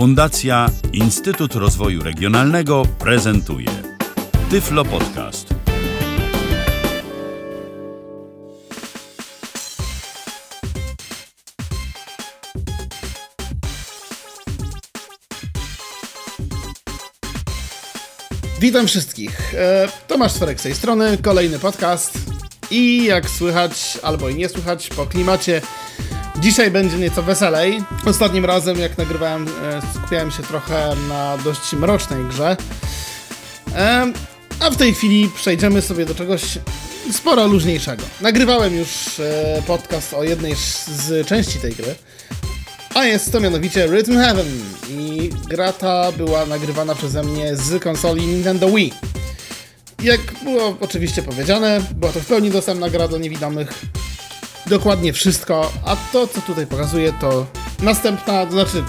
Fundacja 0.00 0.70
Instytut 0.92 1.54
Rozwoju 1.54 2.02
Regionalnego 2.02 2.82
prezentuje 2.98 3.68
Tyflo 4.50 4.84
Podcast. 4.84 5.54
Witam 18.60 18.86
wszystkich. 18.86 19.54
E, 19.54 19.88
Tomasz 20.08 20.32
Swerek 20.32 20.60
z 20.60 20.62
tej 20.62 20.74
strony, 20.74 21.18
kolejny 21.22 21.58
podcast. 21.58 22.18
I 22.70 23.04
jak 23.04 23.30
słychać, 23.30 23.98
albo 24.02 24.28
i 24.28 24.34
nie 24.34 24.48
słychać 24.48 24.88
po 24.88 25.06
klimacie, 25.06 25.62
dzisiaj 26.40 26.70
będzie 26.70 26.96
nieco 26.96 27.22
weselej. 27.22 27.82
Ostatnim 28.06 28.44
razem, 28.44 28.78
jak 28.78 28.98
nagrywałem, 28.98 29.46
e, 29.48 29.82
skupiałem 29.94 30.30
się 30.30 30.42
trochę 30.42 30.96
na 31.08 31.38
dość 31.38 31.72
mrocznej 31.72 32.24
grze. 32.24 32.56
A 34.60 34.70
w 34.70 34.76
tej 34.76 34.94
chwili 34.94 35.30
przejdziemy 35.36 35.82
sobie 35.82 36.06
do 36.06 36.14
czegoś 36.14 36.42
sporo 37.12 37.46
luźniejszego. 37.46 38.02
Nagrywałem 38.20 38.74
już 38.74 39.20
e, 39.20 39.62
podcast 39.66 40.14
o 40.14 40.24
jednej 40.24 40.54
z 40.86 41.26
części 41.26 41.58
tej 41.58 41.72
gry. 41.72 41.94
A 42.94 43.04
jest 43.04 43.32
to 43.32 43.40
mianowicie 43.40 43.86
Rhythm 43.86 44.16
Heaven 44.16 44.46
i 44.90 45.30
gra 45.48 45.72
ta 45.72 46.12
była 46.12 46.46
nagrywana 46.46 46.94
przeze 46.94 47.22
mnie 47.22 47.56
z 47.56 47.82
konsoli 47.82 48.26
Nintendo 48.26 48.70
Wii. 48.70 48.92
Jak 50.02 50.20
było 50.44 50.76
oczywiście 50.80 51.22
powiedziane, 51.22 51.80
była 51.94 52.12
to 52.12 52.20
w 52.20 52.26
pełni 52.26 52.50
dostępna 52.50 52.90
gra 52.90 53.08
do 53.08 53.18
niewidomych. 53.18 53.84
Dokładnie 54.66 55.12
wszystko, 55.12 55.72
a 55.84 55.96
to 56.12 56.26
co 56.26 56.40
tutaj 56.40 56.66
pokazuję 56.66 57.12
to 57.20 57.46
następna, 57.82 58.46
to 58.46 58.52
znaczy 58.52 58.84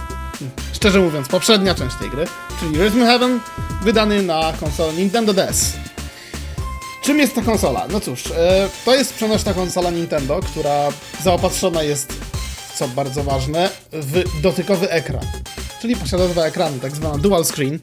szczerze 0.73 0.99
mówiąc 0.99 1.27
poprzednia 1.27 1.75
część 1.75 1.95
tej 1.95 2.09
gry, 2.09 2.25
czyli 2.59 2.77
Rhythm 2.77 3.05
Heaven 3.05 3.39
wydany 3.81 4.22
na 4.22 4.53
konsolę 4.59 4.94
Nintendo 4.94 5.33
DS. 5.33 5.73
Czym 7.03 7.19
jest 7.19 7.36
ta 7.36 7.41
konsola? 7.41 7.88
No 7.91 8.00
cóż, 8.00 8.31
e, 8.31 8.69
to 8.86 8.95
jest 8.95 9.13
przenośna 9.13 9.53
konsola 9.53 9.91
Nintendo, 9.91 10.39
która 10.39 10.89
zaopatrzona 11.23 11.83
jest 11.83 12.13
co 12.75 12.88
bardzo 12.88 13.23
ważne, 13.23 13.69
w 13.91 14.41
dotykowy 14.41 14.89
ekran. 14.89 15.25
Czyli 15.81 15.95
posiada 15.95 16.28
dwa 16.28 16.45
ekrany, 16.45 16.80
tak 16.80 16.95
zwana 16.95 17.17
dual 17.17 17.45
screen. 17.45 17.80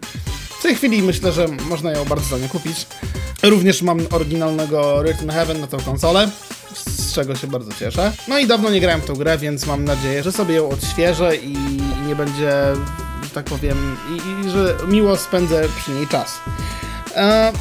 W 0.58 0.62
tej 0.62 0.74
chwili 0.74 1.02
myślę, 1.02 1.32
że 1.32 1.48
można 1.48 1.90
ją 1.90 2.04
bardzo 2.04 2.36
tanio 2.36 2.48
kupić. 2.48 2.86
Również 3.42 3.82
mam 3.82 4.00
oryginalnego 4.10 5.02
Rhythm 5.02 5.30
Heaven 5.30 5.60
na 5.60 5.66
tą 5.66 5.80
konsolę, 5.80 6.30
z 6.76 7.12
czego 7.12 7.36
się 7.36 7.46
bardzo 7.46 7.72
cieszę. 7.72 8.12
No 8.28 8.38
i 8.38 8.46
dawno 8.46 8.70
nie 8.70 8.80
grałem 8.80 9.00
w 9.00 9.04
tą 9.04 9.14
grę, 9.14 9.38
więc 9.38 9.66
mam 9.66 9.84
nadzieję, 9.84 10.22
że 10.22 10.32
sobie 10.32 10.54
ją 10.54 10.68
odświeżę 10.68 11.36
i 11.36 11.56
nie 12.06 12.16
będzie, 12.16 12.52
tak 13.34 13.44
powiem, 13.44 13.96
i, 14.10 14.46
i 14.46 14.50
że 14.50 14.76
miło 14.88 15.16
spędzę 15.16 15.68
przy 15.80 15.90
niej 15.90 16.06
czas. 16.06 16.34
E, 17.16 17.52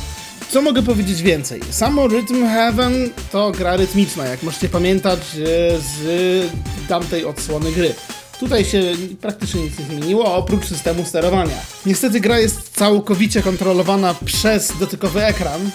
co 0.49 0.61
mogę 0.61 0.83
powiedzieć 0.83 1.21
więcej? 1.21 1.61
Samo 1.69 2.07
Rhythm 2.07 2.47
Heaven 2.47 3.09
to 3.31 3.51
gra 3.51 3.75
rytmiczna, 3.75 4.25
jak 4.25 4.43
możecie 4.43 4.69
pamiętać 4.69 5.19
e, 5.19 5.45
z 5.79 6.51
tamtej 6.87 7.25
odsłony 7.25 7.71
gry. 7.71 7.95
Tutaj 8.39 8.65
się 8.65 8.81
praktycznie 9.21 9.61
nic 9.61 9.79
nie 9.79 9.85
zmieniło, 9.85 10.35
oprócz 10.35 10.65
systemu 10.65 11.05
sterowania. 11.05 11.57
Niestety 11.85 12.19
gra 12.19 12.39
jest 12.39 12.69
całkowicie 12.69 13.41
kontrolowana 13.41 14.15
przez 14.25 14.73
dotykowy 14.79 15.25
ekran. 15.25 15.71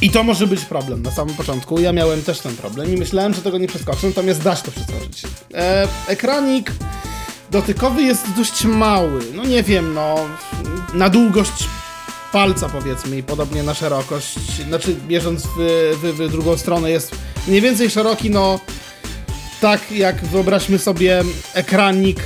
I 0.00 0.10
to 0.10 0.22
może 0.22 0.46
być 0.46 0.60
problem 0.60 1.02
na 1.02 1.10
samym 1.10 1.34
początku. 1.34 1.80
Ja 1.80 1.92
miałem 1.92 2.22
też 2.22 2.38
ten 2.38 2.56
problem 2.56 2.94
i 2.94 2.96
myślałem, 2.96 3.34
że 3.34 3.42
tego 3.42 3.58
nie 3.58 3.68
przeskoczę, 3.68 4.06
natomiast 4.06 4.42
da 4.42 4.56
się 4.56 4.62
to 4.62 4.70
przeskoczyć. 4.70 5.22
E, 5.54 5.88
ekranik 6.06 6.72
dotykowy 7.50 8.02
jest 8.02 8.32
dość 8.36 8.64
mały. 8.64 9.20
No 9.34 9.44
nie 9.44 9.62
wiem, 9.62 9.94
no 9.94 10.16
na 10.94 11.08
długość 11.08 11.68
palca 12.32 12.68
powiedzmy 12.68 13.18
i 13.18 13.22
podobnie 13.22 13.62
na 13.62 13.74
szerokość, 13.74 14.38
znaczy 14.68 14.96
bierząc 15.08 15.46
w, 15.46 15.56
w, 16.02 16.12
w 16.16 16.30
drugą 16.30 16.56
stronę 16.56 16.90
jest 16.90 17.16
mniej 17.48 17.60
więcej 17.60 17.90
szeroki, 17.90 18.30
no 18.30 18.60
tak 19.64 19.92
jak 19.92 20.24
wyobraźmy 20.24 20.78
sobie 20.78 21.22
ekranik 21.54 22.20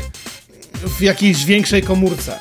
w 0.73 1.03
jakiejś 1.03 1.45
większej 1.45 1.83
komórce. 1.83 2.39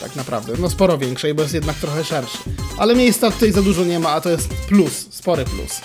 Tak 0.00 0.16
naprawdę, 0.16 0.52
no 0.58 0.70
sporo 0.70 0.98
większej, 0.98 1.34
bo 1.34 1.42
jest 1.42 1.54
jednak 1.54 1.76
trochę 1.76 2.04
szerszy. 2.04 2.38
Ale 2.78 2.94
miejsca 2.94 3.30
tutaj 3.30 3.52
za 3.52 3.62
dużo 3.62 3.84
nie 3.84 3.98
ma, 3.98 4.10
a 4.10 4.20
to 4.20 4.30
jest 4.30 4.48
plus, 4.48 5.06
spory 5.10 5.44
plus. 5.44 5.80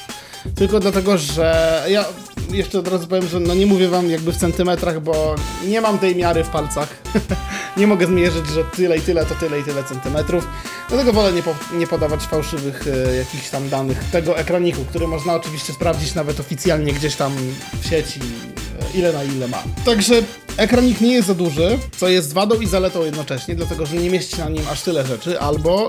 Tylko 0.56 0.80
dlatego, 0.80 1.18
że 1.18 1.84
ja 1.90 2.06
jeszcze 2.52 2.80
od 2.80 2.88
razu 2.88 3.08
powiem, 3.08 3.28
że 3.28 3.40
no 3.40 3.54
nie 3.54 3.66
mówię 3.66 3.88
wam 3.88 4.10
jakby 4.10 4.34
w 4.34 4.38
centymetrach, 4.38 5.02
bo 5.02 5.36
nie 5.68 5.82
mam 5.82 6.00
tej 6.00 6.16
miary 6.16 6.44
w 6.44 6.50
palcach. 6.50 6.98
nie 7.78 7.88
mogę 7.88 8.08
zmierzyć, 8.08 8.48
że 8.48 8.64
tyle 8.64 8.98
i 8.98 9.02
tyle 9.02 9.26
to 9.26 9.36
tyle 9.36 9.60
i 9.60 9.64
tyle 9.64 9.84
centymetrów. 9.84 10.48
Dlatego 10.90 11.14
wolę 11.14 11.34
nie, 11.34 11.44
po, 11.44 11.56
nie 11.74 11.88
podawać 11.88 12.22
fałszywych 12.22 12.86
e, 12.88 13.16
jakichś 13.16 13.50
tam 13.50 13.70
danych 13.70 14.04
tego 14.12 14.38
ekraniku, 14.38 14.86
który 14.86 15.08
można 15.08 15.34
oczywiście 15.34 15.74
sprawdzić 15.74 16.16
nawet 16.16 16.40
oficjalnie 16.40 16.94
gdzieś 16.94 17.16
tam 17.16 17.36
w 17.82 17.90
sieci, 17.90 18.20
e, 18.20 18.98
ile 18.98 19.14
na 19.14 19.24
ile 19.24 19.48
ma. 19.48 19.64
Także 19.86 20.24
ekranik 20.58 21.02
nie 21.02 21.14
jest 21.14 21.28
za 21.28 21.36
duży, 21.36 21.80
co 21.98 22.08
jest 22.08 22.34
wadą 22.34 22.62
i 22.62 22.68
zaletą 22.68 23.06
jednocześnie, 23.06 23.56
dlatego 23.56 23.86
że 23.86 23.96
nie 23.96 24.10
mieści 24.10 24.40
na 24.40 24.50
nim 24.50 24.64
aż 24.72 24.82
tyle 24.82 25.06
rzeczy, 25.06 25.40
albo 25.40 25.88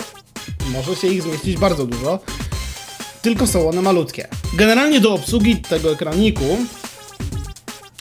może 0.73 0.97
się 0.97 1.09
ich 1.09 1.23
zmieścić 1.23 1.56
bardzo 1.56 1.87
dużo 1.87 2.19
tylko 3.26 3.47
są 3.47 3.69
one 3.69 3.82
malutkie. 3.82 4.28
Generalnie 4.54 5.00
do 5.00 5.14
obsługi 5.14 5.56
tego 5.56 5.92
ekraniku, 5.92 6.59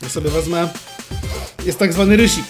ja 0.01 0.09
sobie 0.09 0.29
wezmę, 0.29 0.69
jest 1.65 1.79
tak 1.79 1.93
zwany 1.93 2.17
rysik. 2.17 2.45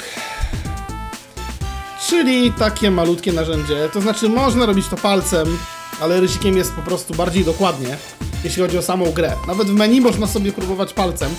Czyli 2.10 2.52
takie 2.52 2.92
malutkie 2.92 3.34
narzędzie. 3.34 3.90
To 3.94 4.02
znaczy, 4.02 4.30
można 4.30 4.66
robić 4.66 4.88
to 4.88 4.98
palcem, 4.98 5.58
ale 6.02 6.22
rysikiem 6.22 6.58
jest 6.58 6.72
po 6.72 6.82
prostu 6.82 7.14
bardziej 7.14 7.46
dokładnie, 7.46 7.98
jeśli 8.44 8.62
chodzi 8.62 8.78
o 8.78 8.82
samą 8.82 9.12
grę. 9.12 9.34
Nawet 9.48 9.68
w 9.68 9.74
menu 9.74 10.02
można 10.02 10.28
sobie 10.28 10.52
próbować 10.52 10.94
palcem. 10.94 11.36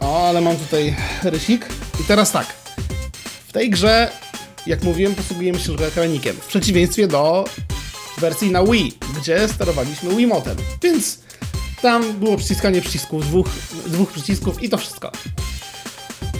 O, 0.00 0.28
ale 0.28 0.40
mam 0.40 0.56
tutaj 0.56 0.96
rysik. 1.22 1.66
I 2.00 2.04
teraz 2.04 2.32
tak. 2.32 2.46
W 3.48 3.52
tej 3.52 3.70
grze, 3.70 4.12
jak 4.66 4.82
mówiłem, 4.82 5.14
posługujemy 5.14 5.58
się 5.58 5.64
tylko 5.64 5.86
ekranikiem. 5.86 6.36
W 6.36 6.46
przeciwieństwie 6.46 7.06
do 7.08 7.44
wersji 8.18 8.50
na 8.50 8.64
Wii, 8.64 9.03
gdzie 9.24 9.48
sterowaliśmy 9.48 10.16
Wiimotem. 10.16 10.56
Więc 10.82 11.18
tam 11.82 12.12
było 12.12 12.36
przyciskanie 12.36 12.80
przycisków, 12.80 13.26
dwóch, 13.26 13.46
dwóch 13.86 14.12
przycisków 14.12 14.62
i 14.62 14.68
to 14.68 14.78
wszystko. 14.78 15.12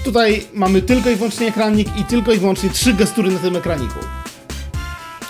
Tutaj 0.05 0.47
mamy 0.55 0.83
tylko 0.83 1.11
i 1.11 1.17
wyłącznie 1.17 1.47
ekranik 1.47 1.89
i 1.97 2.05
tylko 2.05 2.33
i 2.33 2.39
wyłącznie 2.39 2.71
trzy 2.71 2.94
gestury 2.94 3.31
na 3.31 3.39
tym 3.39 3.56
ekraniku. 3.56 3.99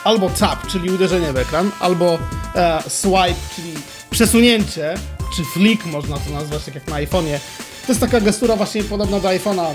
Albo 0.05 0.31
tap, 0.31 0.67
czyli 0.67 0.91
uderzenie 0.91 1.33
w 1.33 1.37
ekran, 1.37 1.71
albo 1.81 2.19
e, 2.55 2.83
swipe, 2.89 3.35
czyli 3.57 3.73
przesunięcie, 4.11 4.95
czy 5.37 5.45
flick 5.45 5.87
można 5.87 6.19
to 6.19 6.31
nazwać, 6.31 6.65
tak 6.65 6.75
jak 6.75 6.89
na 6.89 6.97
iPhone'ie. 6.97 7.39
To 7.87 7.93
jest 7.93 8.01
taka 8.01 8.21
gestura 8.21 8.57
właśnie 8.57 8.85
podobna 8.85 9.21
do 9.21 9.29
iPhone'a. 9.29 9.75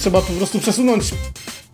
Trzeba 0.00 0.20
po 0.20 0.32
prostu 0.32 0.60
przesunąć 0.60 1.04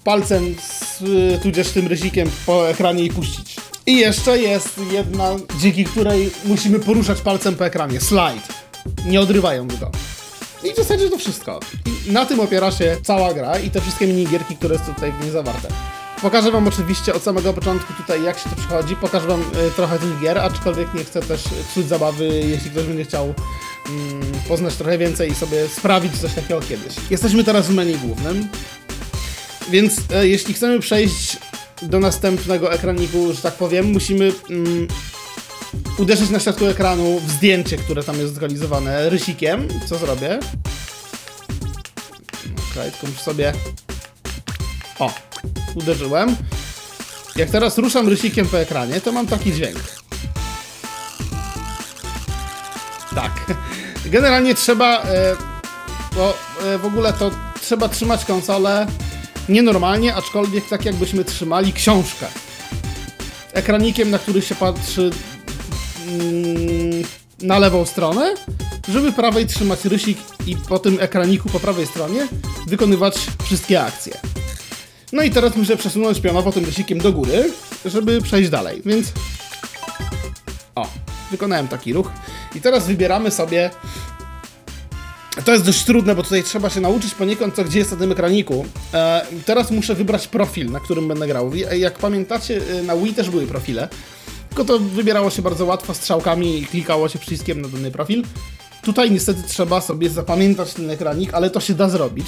palcem, 0.05 0.55
z, 0.99 1.43
tudzież 1.43 1.69
tym 1.69 1.87
rysikiem 1.87 2.31
po 2.47 2.69
ekranie 2.69 3.05
i 3.05 3.11
puścić. 3.11 3.60
I 3.87 3.97
jeszcze 3.97 4.39
jest 4.39 4.81
jedna, 4.93 5.37
dzięki 5.61 5.85
której 5.85 6.31
musimy 6.45 6.79
poruszać 6.79 7.21
palcem 7.21 7.57
po 7.57 7.67
ekranie. 7.67 8.01
Slide. 8.01 8.43
Nie 9.07 9.21
odrywają 9.21 9.69
go. 9.69 9.91
I 10.65 10.73
w 10.73 10.77
zasadzie 10.77 11.11
to 11.11 11.19
wszystko. 11.19 11.61
Na 12.07 12.27
tym 12.27 12.41
opiera 12.41 12.73
się 12.73 12.97
cała 13.03 13.35
gra 13.35 13.59
i 13.59 13.71
te 13.71 13.81
wszystkie 13.81 14.07
minigierki, 14.07 14.57
które 14.57 14.79
są 14.79 14.95
tutaj 14.95 15.13
w 15.13 15.23
niej 15.23 15.31
zawarte. 15.31 15.69
Pokażę 16.23 16.51
wam 16.51 16.69
oczywiście 16.69 17.15
od 17.15 17.23
samego 17.23 17.53
początku 17.53 17.93
tutaj 17.93 18.23
jak 18.23 18.39
się 18.39 18.51
to 18.51 18.57
przechodzi, 18.57 18.97
pokażę 18.97 19.27
wam 19.27 19.41
y, 19.41 19.71
trochę 19.77 19.99
tych 19.99 20.21
gier, 20.21 20.39
aczkolwiek 20.39 20.95
nie 20.95 21.05
chcę 21.05 21.23
też 21.23 21.45
psuć 21.71 21.89
zabawy, 21.89 22.27
jeśli 22.27 22.71
ktoś 22.71 22.85
będzie 22.85 23.05
chciał 23.05 23.25
mm, 23.89 24.23
poznać 24.49 24.75
trochę 24.75 24.99
więcej 24.99 25.31
i 25.31 25.35
sobie 25.35 25.69
sprawić 25.69 26.19
coś 26.19 26.35
takiego 26.35 26.61
kiedyś. 26.61 26.95
Jesteśmy 27.11 27.45
teraz 27.45 27.67
w 27.67 27.75
menu 27.75 27.95
głównym, 27.99 28.49
więc 29.71 29.99
y, 29.99 30.29
jeśli 30.29 30.55
chcemy 30.55 30.81
przejść 30.81 31.37
do 31.83 32.01
następnego 32.01 32.73
ekraniku, 32.73 33.33
że 33.33 33.43
tak 33.43 33.55
powiem, 33.55 33.87
musimy 33.87 34.33
mm, 34.51 34.89
uderzyć 35.99 36.31
na 36.31 36.41
środku 36.41 36.67
ekranu 36.67 37.21
w 37.21 37.31
zdjęcie, 37.31 37.77
które 37.77 38.03
tam 38.05 38.17
jest 38.19 38.35
zrealizowane 38.35 39.11
rysikiem. 39.11 39.69
Co 39.87 39.99
zrobię? 39.99 40.39
Okej, 42.71 42.83
okay, 42.83 42.91
tylko 42.91 43.07
muszę 43.07 43.23
sobie... 43.23 43.53
O, 44.99 45.13
uderzyłem. 45.75 46.37
Jak 47.37 47.51
teraz 47.51 47.79
ruszam 47.79 48.09
rysikiem 48.09 48.47
po 48.47 48.59
ekranie, 48.59 49.01
to 49.01 49.13
mam 49.13 49.27
taki 49.27 49.53
dźwięk. 49.53 49.79
Tak. 53.15 53.33
Generalnie 54.07 54.55
trzeba... 54.55 55.03
E, 55.03 55.37
bo 56.15 56.35
e, 56.65 56.79
w 56.79 56.85
ogóle 56.85 57.13
to 57.13 57.31
trzeba 57.61 57.89
trzymać 57.89 58.25
konsolę 58.25 58.87
nienormalnie, 59.51 60.15
aczkolwiek 60.15 60.69
tak 60.69 60.85
jakbyśmy 60.85 61.25
trzymali 61.25 61.73
książkę. 61.73 62.27
Ekranikiem, 63.53 64.11
na 64.11 64.19
który 64.19 64.43
się 64.43 64.55
patrzy 64.55 65.11
mm, 66.09 67.05
na 67.43 67.59
lewą 67.59 67.85
stronę, 67.87 68.35
żeby 68.89 69.13
prawej 69.13 69.47
trzymać 69.47 69.85
rysik 69.85 70.19
i 70.47 70.57
po 70.57 70.79
tym 70.79 71.01
ekraniku 71.01 71.49
po 71.49 71.61
prawej 71.61 71.87
stronie 71.87 72.29
wykonywać 72.67 73.19
wszystkie 73.45 73.83
akcje. 73.83 74.21
No 75.13 75.23
i 75.23 75.31
teraz 75.31 75.57
muszę 75.57 75.77
przesunąć 75.77 76.21
pionowo 76.21 76.53
tym 76.53 76.65
guzikiem 76.65 76.99
do 76.99 77.13
góry, 77.13 77.53
żeby 77.85 78.23
przejść 78.23 78.51
dalej, 78.51 78.83
więc... 78.87 79.13
O, 80.75 80.87
wykonałem 81.31 81.69
taki 81.69 81.93
ruch. 81.93 82.11
I 82.55 82.61
teraz 82.61 82.87
wybieramy 82.87 83.31
sobie 83.31 83.71
to 85.45 85.53
jest 85.53 85.65
dość 85.65 85.85
trudne, 85.85 86.15
bo 86.15 86.23
tutaj 86.23 86.43
trzeba 86.43 86.71
się 86.71 86.81
nauczyć 86.81 87.15
poniekąd, 87.15 87.55
co 87.55 87.65
gdzie 87.65 87.79
jest 87.79 87.91
na 87.91 87.97
tym 87.97 88.13
ekraniku. 88.13 88.67
E, 88.95 89.27
teraz 89.47 89.71
muszę 89.71 89.95
wybrać 89.95 90.29
profil, 90.29 90.71
na 90.71 90.81
którym 90.81 91.09
będę 91.09 91.27
grał. 91.27 91.55
Jak 91.55 91.99
pamiętacie, 91.99 92.61
e, 92.79 92.83
na 92.83 92.97
Wii 92.97 93.15
też 93.15 93.31
były 93.31 93.47
profile, 93.47 93.89
tylko 94.49 94.65
to 94.65 94.79
wybierało 94.79 95.31
się 95.31 95.43
bardzo 95.43 95.65
łatwo 95.65 95.95
strzałkami 95.95 96.59
i 96.59 96.67
klikało 96.67 97.09
się 97.09 97.19
przyciskiem 97.19 97.61
na 97.61 97.69
dany 97.69 97.91
profil. 97.91 98.25
Tutaj 98.83 99.11
niestety 99.11 99.43
trzeba 99.49 99.81
sobie 99.81 100.11
zapamiętać 100.11 100.75
ten 100.75 100.91
ekranik, 100.91 101.35
ale 101.35 101.51
to 101.51 101.61
się 101.61 101.75
da 101.75 101.89
zrobić 101.89 102.27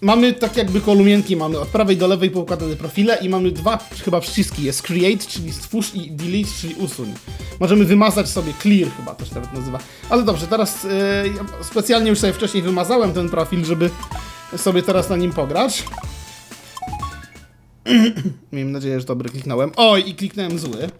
mamy 0.00 0.32
tak 0.32 0.56
jakby 0.56 0.80
kolumienki, 0.80 1.36
mamy 1.36 1.60
od 1.60 1.68
prawej 1.68 1.96
do 1.96 2.06
lewej 2.06 2.30
poukładane 2.30 2.76
profile 2.76 3.18
i 3.22 3.28
mamy 3.28 3.50
dwa 3.50 3.78
chyba 4.04 4.20
przyciski. 4.20 4.62
Jest 4.62 4.82
create, 4.82 5.26
czyli 5.28 5.52
stwórz 5.52 5.94
i 5.94 6.10
delete, 6.10 6.50
czyli 6.60 6.74
usuń. 6.74 7.14
Możemy 7.60 7.84
wymazać 7.84 8.28
sobie 8.28 8.52
clear 8.62 8.90
chyba, 8.96 9.14
to 9.14 9.24
się 9.24 9.34
nawet 9.34 9.52
nazywa. 9.52 9.78
Ale 10.10 10.22
dobrze, 10.22 10.46
teraz 10.46 10.84
yy, 10.84 10.90
ja 11.36 11.64
specjalnie 11.64 12.10
już 12.10 12.18
sobie 12.18 12.32
wcześniej 12.32 12.62
wymazałem 12.62 13.12
ten 13.12 13.28
profil, 13.28 13.64
żeby 13.64 13.90
sobie 14.56 14.82
teraz 14.82 15.08
na 15.08 15.16
nim 15.16 15.32
pograć. 15.32 15.84
Miejmy 18.52 18.70
nadzieję, 18.70 19.00
że 19.00 19.06
dobry 19.06 19.28
kliknąłem. 19.28 19.70
Oj, 19.76 20.08
i 20.08 20.14
kliknąłem 20.14 20.58
zły. 20.58 20.90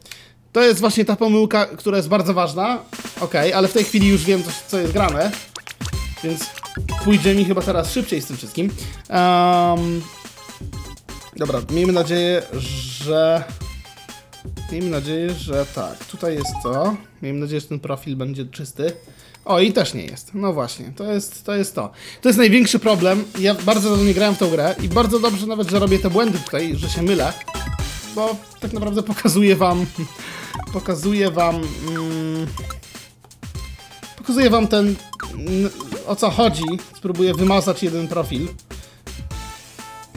To 0.53 0.63
jest 0.63 0.81
właśnie 0.81 1.05
ta 1.05 1.17
pomyłka, 1.17 1.67
która 1.67 1.97
jest 1.97 2.09
bardzo 2.09 2.35
ważna. 2.35 2.79
Ok, 3.21 3.35
ale 3.55 3.69
w 3.69 3.73
tej 3.73 3.85
chwili 3.85 4.09
już 4.09 4.25
wiem, 4.25 4.43
co, 4.43 4.51
co 4.67 4.79
jest 4.79 4.93
grane. 4.93 5.31
Więc 6.25 6.51
pójdzie 7.05 7.35
mi 7.35 7.45
chyba 7.45 7.63
teraz 7.63 7.93
szybciej 7.93 8.23
z 8.23 8.27
tym 8.27 8.37
wszystkim. 8.37 8.71
Um, 9.11 10.03
dobra, 11.37 11.61
miejmy 11.71 11.93
nadzieję, 11.93 12.43
że... 13.01 13.45
Miejmy 14.73 14.91
nadzieję, 14.91 15.35
że 15.35 15.67
tak. 15.75 16.05
Tutaj 16.05 16.35
jest 16.35 16.53
to. 16.63 16.97
Miejmy 17.23 17.41
nadzieję, 17.41 17.61
że 17.61 17.67
ten 17.67 17.81
profil 17.81 18.17
będzie 18.17 18.45
czysty. 18.45 18.93
O, 19.45 19.61
i 19.61 19.73
też 19.73 19.95
nie 19.95 20.05
jest. 20.05 20.31
No 20.35 20.53
właśnie, 20.53 20.93
to 20.97 21.13
jest 21.13 21.45
to. 21.45 21.55
Jest 21.55 21.75
to. 21.75 21.91
to 22.23 22.29
jest 22.29 22.39
największy 22.39 22.79
problem. 22.79 23.25
Ja 23.39 23.55
bardzo 23.55 23.91
dawno 23.91 24.05
nie 24.05 24.15
grałem 24.15 24.35
w 24.35 24.39
tą 24.39 24.51
grę 24.51 24.75
i 24.83 24.89
bardzo 24.89 25.19
dobrze 25.19 25.47
nawet, 25.47 25.71
że 25.71 25.79
robię 25.79 25.99
te 25.99 26.11
błędy 26.11 26.39
tutaj, 26.39 26.77
że 26.77 26.89
się 26.89 27.03
mylę, 27.03 27.33
bo 28.15 28.37
tak 28.61 28.73
naprawdę 28.73 29.03
pokazuję 29.03 29.57
wam... 29.57 29.87
pokazuję 30.73 31.31
wam... 31.31 31.55
Mm, 31.89 32.47
pokazuję 34.27 34.51
wam 34.51 34.69
ten 34.69 34.97
o 36.07 36.17
co 36.17 36.31
chodzi. 36.31 36.65
Spróbuję 36.97 37.35
wymazać 37.35 37.83
jeden 37.83 38.09
profil. 38.09 38.49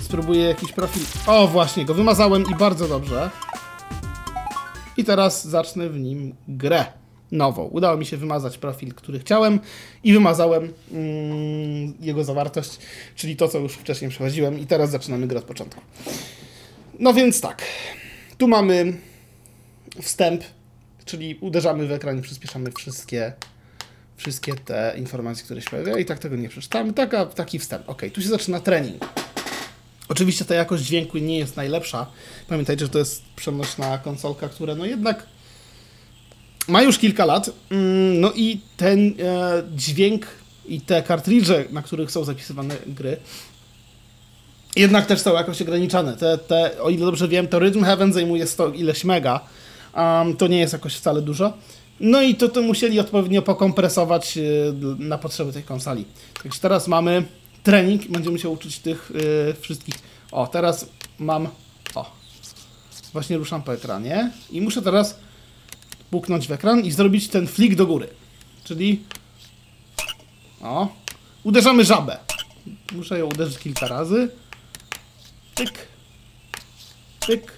Spróbuję 0.02 0.44
jakiś 0.44 0.72
profil. 0.72 1.02
O, 1.28 1.48
właśnie, 1.48 1.86
go 1.86 1.94
wymazałem 1.94 2.44
i 2.52 2.56
bardzo 2.56 2.88
dobrze. 2.88 3.30
I 4.98 5.04
teraz 5.04 5.48
zacznę 5.48 5.90
w 5.90 6.00
nim 6.00 6.36
grę 6.48 6.86
nową. 7.32 7.64
Udało 7.64 7.98
mi 7.98 8.06
się 8.06 8.18
wymazać 8.18 8.58
profil, 8.58 8.94
który 8.94 9.20
chciałem 9.20 9.60
i 10.04 10.14
wymazałem 10.14 10.74
mm, 10.92 11.94
jego 12.00 12.24
zawartość, 12.24 12.78
czyli 13.16 13.36
to, 13.36 13.48
co 13.48 13.60
już 13.60 13.74
wcześniej 13.74 14.12
przechodziłem 14.12 14.60
i 14.60 14.66
teraz 14.66 14.92
zaczynamy 14.92 15.28
grę 15.28 15.40
od 15.40 15.46
początku. 15.46 15.82
No 17.00 17.14
więc 17.14 17.42
tak, 17.42 17.62
tu 18.38 18.48
mamy 18.48 18.94
wstęp, 20.02 20.44
czyli 21.06 21.36
uderzamy 21.42 21.88
w 21.88 21.92
ekran 21.92 22.20
i 22.20 22.22
przyspieszamy 22.22 22.72
wszystkie 22.72 23.34
wszystkie 24.19 24.54
te 24.54 24.94
informacje, 24.98 25.45
które 25.45 25.62
się 25.62 25.69
pojawiają 25.69 25.98
i 25.98 26.06
tak 26.06 26.19
tego 26.19 26.36
nie 26.36 26.50
przeczytamy. 26.50 26.94
Taka, 26.94 27.25
taki 27.25 27.60
wstęp. 27.60 27.89
Ok, 27.89 28.01
tu 28.13 28.21
się 28.21 28.27
zaczyna 28.27 28.60
trening. 28.60 29.06
Oczywiście 30.10 30.45
ta 30.45 30.56
jakość 30.56 30.83
dźwięku 30.83 31.18
nie 31.18 31.38
jest 31.38 31.56
najlepsza. 31.56 32.06
Pamiętajcie, 32.48 32.86
że 32.86 32.92
to 32.92 33.00
jest 33.00 33.24
przenośna 33.36 33.98
konsolka, 33.98 34.50
która 34.50 34.75
no 34.75 34.86
jednak 34.86 35.25
ma 36.68 36.81
już 36.81 36.98
kilka 36.98 37.25
lat. 37.25 37.50
Mm, 37.71 38.19
no 38.19 38.31
i 38.36 38.60
ten 38.77 39.00
e, 39.19 39.63
dźwięk 39.75 40.27
i 40.66 40.81
te 40.81 41.04
kartridże, 41.04 41.66
na 41.71 41.81
których 41.81 42.12
są 42.12 42.24
zapisywane 42.24 42.75
gry, 42.88 43.18
jednak 44.75 45.06
też 45.06 45.19
są 45.19 45.33
jakoś 45.33 45.62
ograniczone. 45.62 46.18
Te, 46.18 46.38
te, 46.38 46.81
o 46.81 46.89
ile 46.89 47.06
dobrze 47.06 47.27
wiem, 47.27 47.48
to 47.48 47.60
Rhythm 47.60 47.83
Heaven 47.83 48.13
zajmuje 48.13 48.48
100 48.48 48.69
ileś 48.69 49.04
mega. 49.04 49.39
Um, 49.95 50.38
to 50.38 50.48
nie 50.48 50.60
jest 50.60 50.74
jakoś 50.74 50.95
wcale 50.95 51.21
dużo. 51.21 51.54
No 52.00 52.22
i 52.22 52.36
to, 52.36 52.50
to 52.50 52.62
musieli 52.62 53.00
odpowiednio 53.00 53.42
pokompresować 53.42 54.38
y, 54.38 54.74
na 55.00 55.18
potrzeby 55.18 55.54
tej 55.54 55.63
konsoli. 55.63 56.06
Także 56.44 56.60
teraz 56.60 56.88
mamy 56.88 57.25
trening, 57.63 58.07
będziemy 58.07 58.40
się 58.40 58.50
uczyć 58.50 58.80
tych 58.80 59.12
yy, 59.13 59.56
wszystkich. 59.60 59.96
O, 60.31 60.48
teraz 60.48 60.90
mam. 61.19 61.48
O, 61.96 62.12
właśnie 63.13 63.38
ruszam 63.38 63.63
po 63.63 63.74
ekranie 63.74 64.31
i 64.51 64.62
muszę 64.62 64.81
teraz 64.81 65.19
puknąć 66.12 66.48
w 66.48 66.51
ekran 66.51 66.80
i 66.86 66.92
zrobić 66.92 67.28
ten 67.28 67.48
flick 67.48 67.75
do 67.75 67.86
góry. 67.86 68.07
Czyli. 68.63 69.04
O, 70.62 70.88
uderzamy 71.44 71.86
żabę. 71.86 72.18
Muszę 72.92 73.19
ją 73.19 73.25
uderzyć 73.25 73.57
kilka 73.57 73.88
razy. 73.88 74.30
Tyk. 75.56 75.88
Tyk. 77.19 77.54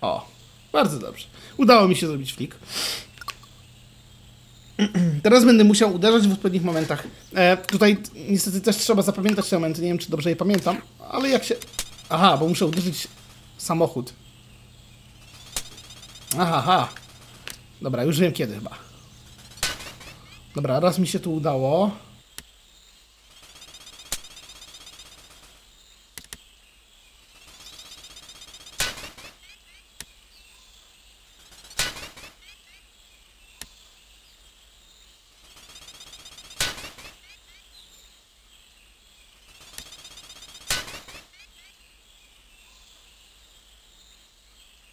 O, 0.00 0.27
bardzo 0.72 0.98
dobrze. 0.98 1.26
Udało 1.56 1.88
mi 1.88 1.96
się 1.96 2.06
zrobić 2.06 2.32
flick. 2.32 2.56
Teraz 5.22 5.44
będę 5.44 5.64
musiał 5.64 5.94
uderzać 5.94 6.28
w 6.28 6.32
odpowiednich 6.32 6.64
momentach. 6.64 7.06
E, 7.34 7.56
tutaj 7.56 7.96
niestety 8.28 8.60
też 8.60 8.76
trzeba 8.76 9.02
zapamiętać 9.02 9.48
te 9.48 9.56
momenty. 9.56 9.82
Nie 9.82 9.88
wiem, 9.88 9.98
czy 9.98 10.10
dobrze 10.10 10.30
je 10.30 10.36
pamiętam, 10.36 10.80
ale 11.10 11.28
jak 11.28 11.44
się... 11.44 11.54
Aha, 12.08 12.36
bo 12.36 12.48
muszę 12.48 12.66
uderzyć 12.66 13.08
samochód. 13.58 14.12
Aha, 16.38 16.56
aha. 16.56 16.88
Dobra, 17.82 18.04
już 18.04 18.18
wiem 18.18 18.32
kiedy 18.32 18.54
chyba. 18.54 18.70
Dobra, 20.54 20.80
raz 20.80 20.98
mi 20.98 21.06
się 21.06 21.20
tu 21.20 21.34
udało. 21.34 21.90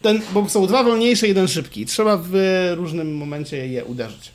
Ten, 0.06 0.20
bo 0.32 0.48
są 0.48 0.66
dwa 0.66 0.84
wolniejsze, 0.84 1.28
jeden 1.28 1.48
szybki. 1.48 1.86
Trzeba 1.86 2.18
w 2.22 2.32
różnym 2.74 3.16
momencie 3.16 3.68
je 3.68 3.84
uderzyć. 3.84 4.32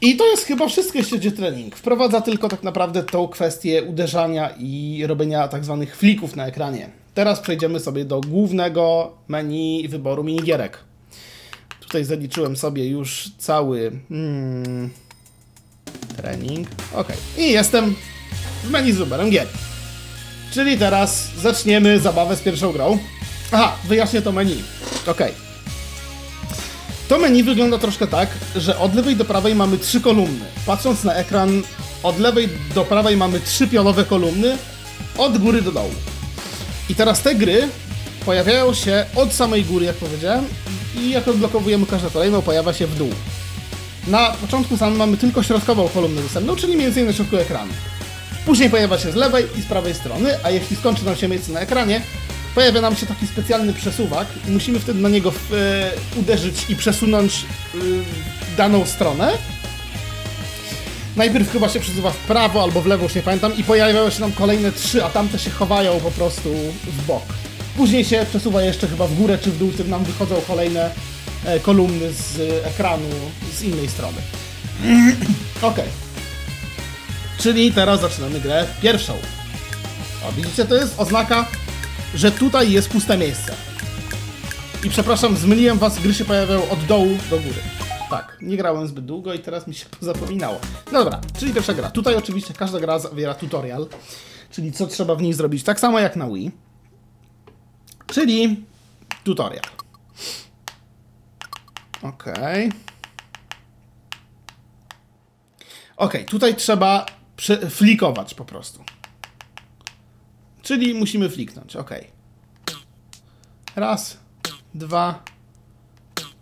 I 0.00 0.16
to 0.16 0.30
jest 0.30 0.44
chyba 0.44 0.68
wszystko, 0.68 0.98
jeśli 0.98 1.16
chodzi 1.16 1.28
o 1.28 1.32
trening. 1.32 1.76
Wprowadza 1.76 2.20
tylko 2.20 2.48
tak 2.48 2.62
naprawdę 2.62 3.02
tą 3.02 3.28
kwestię 3.28 3.82
uderzania 3.82 4.50
i 4.58 5.04
robienia 5.06 5.48
tak 5.48 5.64
zwanych 5.64 5.96
flików 5.96 6.36
na 6.36 6.46
ekranie. 6.46 6.90
Teraz 7.14 7.40
przejdziemy 7.40 7.80
sobie 7.80 8.04
do 8.04 8.20
głównego 8.20 9.12
menu 9.28 9.88
wyboru 9.88 10.24
minigierek. 10.24 10.78
Tutaj 11.80 12.04
zaliczyłem 12.04 12.56
sobie 12.56 12.88
już 12.88 13.30
cały 13.38 13.92
hmm, 14.08 14.90
trening. 16.16 16.68
Ok. 16.94 17.08
I 17.38 17.50
jestem 17.50 17.94
w 18.64 18.70
menu 18.70 18.92
z 18.92 18.96
wyborem 18.96 19.30
gier. 19.30 19.46
Czyli 20.52 20.78
teraz 20.78 21.30
zaczniemy 21.36 22.00
zabawę 22.00 22.36
z 22.36 22.40
pierwszą 22.40 22.72
grą. 22.72 22.98
Aha, 23.52 23.76
wyjaśnię 23.84 24.22
to 24.22 24.32
menu. 24.32 24.62
Ok. 25.06 25.20
To 27.08 27.18
menu 27.18 27.42
wygląda 27.42 27.78
troszkę 27.78 28.06
tak, 28.06 28.28
że 28.56 28.78
od 28.78 28.94
lewej 28.94 29.16
do 29.16 29.24
prawej 29.24 29.54
mamy 29.54 29.78
trzy 29.78 30.00
kolumny. 30.00 30.44
Patrząc 30.66 31.04
na 31.04 31.14
ekran, 31.14 31.62
od 32.02 32.18
lewej 32.18 32.48
do 32.74 32.84
prawej 32.84 33.16
mamy 33.16 33.40
trzy 33.40 33.68
pionowe 33.68 34.04
kolumny, 34.04 34.58
od 35.18 35.38
góry 35.38 35.62
do 35.62 35.72
dołu. 35.72 35.94
I 36.88 36.94
teraz 36.94 37.20
te 37.20 37.34
gry 37.34 37.68
pojawiają 38.24 38.74
się 38.74 39.04
od 39.16 39.32
samej 39.32 39.64
góry, 39.64 39.86
jak 39.86 39.96
powiedziałem, 39.96 40.44
i 40.96 41.10
jak 41.10 41.28
odblokowujemy 41.28 41.86
każdą 41.86 42.10
kolejną, 42.10 42.42
pojawia 42.42 42.72
się 42.72 42.86
w 42.86 42.96
dół. 42.98 43.10
Na 44.06 44.30
początku 44.30 44.76
samym 44.76 44.98
mamy 44.98 45.16
tylko 45.16 45.42
środkową 45.42 45.88
kolumnę 45.88 46.22
dostępną, 46.22 46.56
czyli 46.56 46.74
mniej 46.74 46.86
więcej 46.86 47.04
na 47.04 47.12
środku 47.12 47.36
ekranu. 47.36 47.72
Później 48.46 48.70
pojawia 48.70 48.98
się 48.98 49.12
z 49.12 49.14
lewej 49.14 49.46
i 49.58 49.62
z 49.62 49.66
prawej 49.66 49.94
strony, 49.94 50.34
a 50.42 50.50
jeśli 50.50 50.76
skończy 50.76 51.04
nam 51.04 51.16
się 51.16 51.28
miejsce 51.28 51.52
na 51.52 51.60
ekranie, 51.60 52.02
pojawia 52.54 52.80
nam 52.80 52.96
się 52.96 53.06
taki 53.06 53.26
specjalny 53.26 53.72
przesuwak 53.72 54.28
i 54.48 54.50
musimy 54.50 54.78
wtedy 54.78 55.00
na 55.00 55.08
niego 55.08 55.30
w, 55.30 55.54
e, 55.54 56.18
uderzyć 56.20 56.64
i 56.68 56.76
przesunąć 56.76 57.44
e, 57.74 57.78
daną 58.56 58.86
stronę. 58.86 59.32
Najpierw 61.16 61.52
chyba 61.52 61.68
się 61.68 61.80
przesuwa 61.80 62.10
w 62.10 62.16
prawo 62.16 62.62
albo 62.62 62.82
w 62.82 62.86
lewo, 62.86 63.04
już 63.04 63.14
nie 63.14 63.22
pamiętam, 63.22 63.56
i 63.56 63.64
pojawiają 63.64 64.10
się 64.10 64.20
nam 64.20 64.32
kolejne 64.32 64.72
trzy, 64.72 65.04
a 65.04 65.10
tamte 65.10 65.38
się 65.38 65.50
chowają 65.50 66.00
po 66.00 66.10
prostu 66.10 66.54
w 66.86 67.06
bok. 67.06 67.22
Później 67.76 68.04
się 68.04 68.26
przesuwa 68.30 68.62
jeszcze 68.62 68.88
chyba 68.88 69.06
w 69.06 69.14
górę 69.14 69.38
czy 69.38 69.50
w 69.50 69.58
dół, 69.58 69.72
tym 69.72 69.90
nam 69.90 70.04
wychodzą 70.04 70.40
kolejne 70.46 70.90
e, 71.44 71.60
kolumny 71.60 72.12
z 72.12 72.40
ekranu 72.66 73.08
z 73.54 73.62
innej 73.62 73.88
strony. 73.88 74.18
Ok. 75.62 75.76
Czyli 77.38 77.72
teraz 77.72 78.00
zaczynamy 78.00 78.40
grę 78.40 78.66
pierwszą. 78.82 79.12
O, 80.28 80.32
widzicie, 80.32 80.64
to 80.64 80.74
jest 80.74 80.94
oznaka, 81.00 81.46
że 82.14 82.32
tutaj 82.32 82.72
jest 82.72 82.88
puste 82.88 83.18
miejsce. 83.18 83.54
I 84.84 84.90
przepraszam, 84.90 85.36
zmyliłem 85.36 85.78
was, 85.78 85.98
gry 85.98 86.14
się 86.14 86.24
pojawiają 86.24 86.70
od 86.70 86.84
dołu 86.84 87.18
do 87.30 87.36
góry. 87.36 87.60
Tak, 88.10 88.36
nie 88.40 88.56
grałem 88.56 88.88
zbyt 88.88 89.04
długo 89.04 89.34
i 89.34 89.38
teraz 89.38 89.66
mi 89.66 89.74
się 89.74 89.86
zapominało. 90.00 90.60
No 90.92 91.04
dobra, 91.04 91.20
czyli 91.38 91.54
pierwsza 91.54 91.74
gra. 91.74 91.90
Tutaj 91.90 92.14
oczywiście 92.14 92.54
każda 92.54 92.80
gra 92.80 92.98
zawiera 92.98 93.34
tutorial, 93.34 93.86
czyli 94.50 94.72
co 94.72 94.86
trzeba 94.86 95.14
w 95.14 95.22
niej 95.22 95.32
zrobić, 95.32 95.62
tak 95.62 95.80
samo 95.80 96.00
jak 96.00 96.16
na 96.16 96.28
Wii. 96.28 96.50
Czyli 98.06 98.64
tutorial. 99.24 99.64
Okej. 102.02 102.68
Okay. 102.68 102.80
Ok, 105.96 106.14
tutaj 106.26 106.54
trzeba 106.54 107.06
flikować 107.70 108.34
po 108.34 108.44
prostu. 108.44 108.84
Czyli 110.70 110.94
musimy 110.94 111.30
fliknąć, 111.30 111.76
ok. 111.76 111.90
Raz, 113.76 114.18
dwa, 114.74 115.24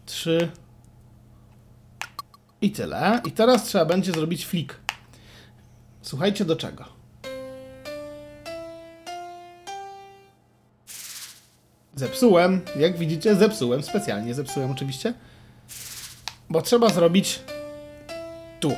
trzy 0.07 0.51
i 2.61 2.71
tyle. 2.71 3.21
I 3.25 3.33
teraz 3.33 3.65
trzeba 3.65 3.85
będzie 3.85 4.13
zrobić 4.13 4.47
flik. 4.47 4.81
Słuchajcie 6.03 6.45
do 6.45 6.57
czego. 6.57 6.85
Zepsułem, 11.95 12.61
jak 12.77 12.99
widzicie, 12.99 13.35
zepsułem, 13.35 13.83
specjalnie 13.83 14.35
zepsułem 14.35 14.71
oczywiście, 14.71 15.15
bo 16.51 16.63
trzeba 16.63 16.89
zrobić 16.89 17.41
tu. 18.61 18.73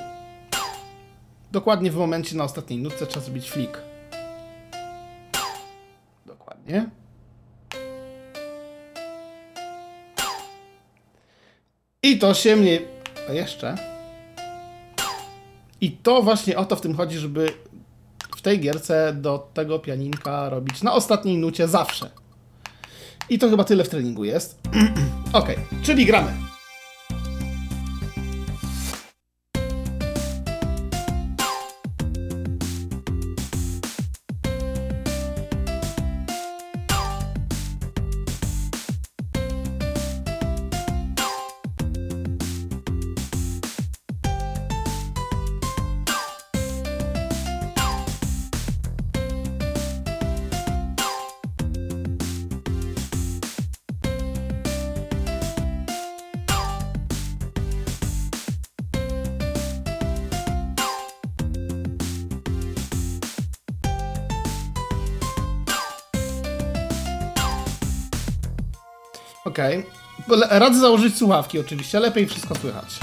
Dokładnie 1.52 1.90
w 1.90 1.96
momencie 1.96 2.36
na 2.36 2.44
ostatniej 2.44 2.78
nutce 2.78 3.06
trzeba 3.06 3.24
zrobić 3.24 3.50
flik. 3.50 3.90
Dokładnie. 6.66 6.90
I 12.02 12.18
to 12.18 12.34
się 12.34 12.56
mnie... 12.56 12.80
A 13.28 13.32
jeszcze... 13.32 13.76
I 15.80 15.90
to 15.92 16.22
właśnie 16.22 16.56
o 16.56 16.64
to 16.64 16.76
w 16.76 16.80
tym 16.80 16.96
chodzi, 16.96 17.18
żeby 17.18 17.52
w 18.36 18.42
tej 18.42 18.60
gierce 18.60 19.14
do 19.14 19.50
tego 19.54 19.78
pianinka 19.78 20.48
robić 20.48 20.82
na 20.82 20.92
ostatniej 20.92 21.36
nucie 21.36 21.68
zawsze. 21.68 22.10
I 23.28 23.38
to 23.38 23.50
chyba 23.50 23.64
tyle 23.64 23.84
w 23.84 23.88
treningu 23.88 24.24
jest. 24.24 24.60
ok, 25.32 25.48
czyli 25.82 26.06
gramy. 26.06 26.49
Radzę 70.60 70.80
założyć 70.80 71.16
słuchawki 71.16 71.58
oczywiście, 71.58 72.00
lepiej 72.00 72.26
wszystko 72.26 72.54
słychać. 72.54 72.98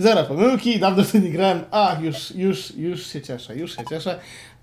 Zero 0.00 0.24
pomyłki, 0.24 0.78
dawno 0.78 1.04
w 1.04 1.14
nie 1.14 1.30
grałem. 1.30 1.60
A, 1.70 1.96
już, 2.00 2.30
już, 2.30 2.72
już 2.76 3.06
się 3.06 3.22
cieszę, 3.22 3.56
już 3.56 3.76
się 3.76 3.84
cieszę. 3.90 4.20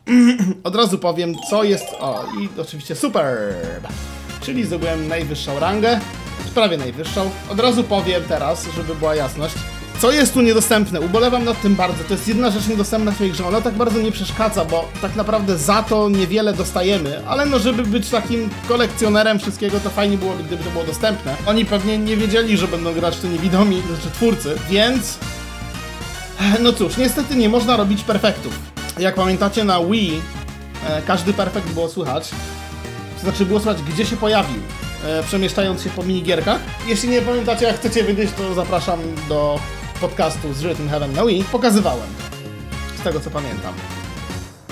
Od 0.63 0.75
razu 0.75 0.99
powiem, 0.99 1.35
co 1.49 1.63
jest... 1.63 1.85
O, 1.99 2.25
i 2.41 2.49
oczywiście 2.61 2.95
super. 2.95 3.53
Czyli 4.41 4.65
zdobyłem 4.65 5.07
najwyższą 5.07 5.59
rangę, 5.59 5.99
prawie 6.53 6.77
najwyższą. 6.77 7.31
Od 7.49 7.59
razu 7.59 7.83
powiem 7.83 8.23
teraz, 8.27 8.67
żeby 8.75 8.95
była 8.95 9.15
jasność. 9.15 9.55
Co 9.99 10.11
jest 10.11 10.33
tu 10.33 10.41
niedostępne? 10.41 11.01
Ubolewam 11.01 11.45
nad 11.45 11.61
tym 11.61 11.75
bardzo. 11.75 12.03
To 12.03 12.13
jest 12.13 12.27
jedna 12.27 12.51
rzecz 12.51 12.67
niedostępna 12.67 13.11
w 13.11 13.17
tej 13.17 13.31
grze. 13.31 13.47
Ona 13.47 13.61
tak 13.61 13.73
bardzo 13.73 14.01
nie 14.01 14.11
przeszkadza, 14.11 14.65
bo 14.65 14.89
tak 15.01 15.15
naprawdę 15.15 15.57
za 15.57 15.83
to 15.83 16.09
niewiele 16.09 16.53
dostajemy, 16.53 17.27
ale 17.27 17.45
no 17.45 17.59
żeby 17.59 17.83
być 17.83 18.09
takim 18.09 18.49
kolekcjonerem 18.67 19.39
wszystkiego, 19.39 19.79
to 19.79 19.89
fajnie 19.89 20.17
byłoby, 20.17 20.43
gdyby 20.43 20.63
to 20.63 20.69
było 20.69 20.83
dostępne. 20.83 21.35
Oni 21.45 21.65
pewnie 21.65 21.97
nie 21.97 22.17
wiedzieli, 22.17 22.57
że 22.57 22.67
będą 22.67 22.93
grać 22.93 23.17
to 23.17 23.27
niewidomi, 23.27 23.81
znaczy 23.87 24.11
twórcy, 24.13 24.55
więc... 24.69 25.17
No 26.59 26.73
cóż, 26.73 26.97
niestety 26.97 27.35
nie 27.35 27.49
można 27.49 27.77
robić 27.77 28.03
perfektów. 28.03 28.59
Jak 28.99 29.15
pamiętacie 29.15 29.63
na 29.63 29.79
Wii, 29.85 30.21
e, 30.89 31.01
każdy 31.01 31.33
perfekt 31.33 31.69
było 31.69 31.89
słychać. 31.89 32.29
To 33.15 33.21
znaczy 33.21 33.45
było 33.45 33.59
słychać, 33.59 33.83
gdzie 33.83 34.05
się 34.05 34.17
pojawił, 34.17 34.61
e, 35.05 35.23
przemieszczając 35.23 35.83
się 35.83 35.89
po 35.89 36.03
minigierkach. 36.03 36.59
Jeśli 36.87 37.09
nie 37.09 37.21
pamiętacie, 37.21 37.65
jak 37.65 37.75
chcecie 37.75 38.03
wiedzieć, 38.03 38.29
to 38.37 38.53
zapraszam 38.53 38.99
do 39.29 39.59
podcastu 40.01 40.53
z 40.53 40.61
Written 40.61 40.89
Heaven 40.89 41.13
na 41.13 41.25
Wii 41.25 41.43
pokazywałem. 41.43 42.09
Z 42.99 43.03
tego 43.03 43.19
co 43.19 43.29
pamiętam. 43.29 43.73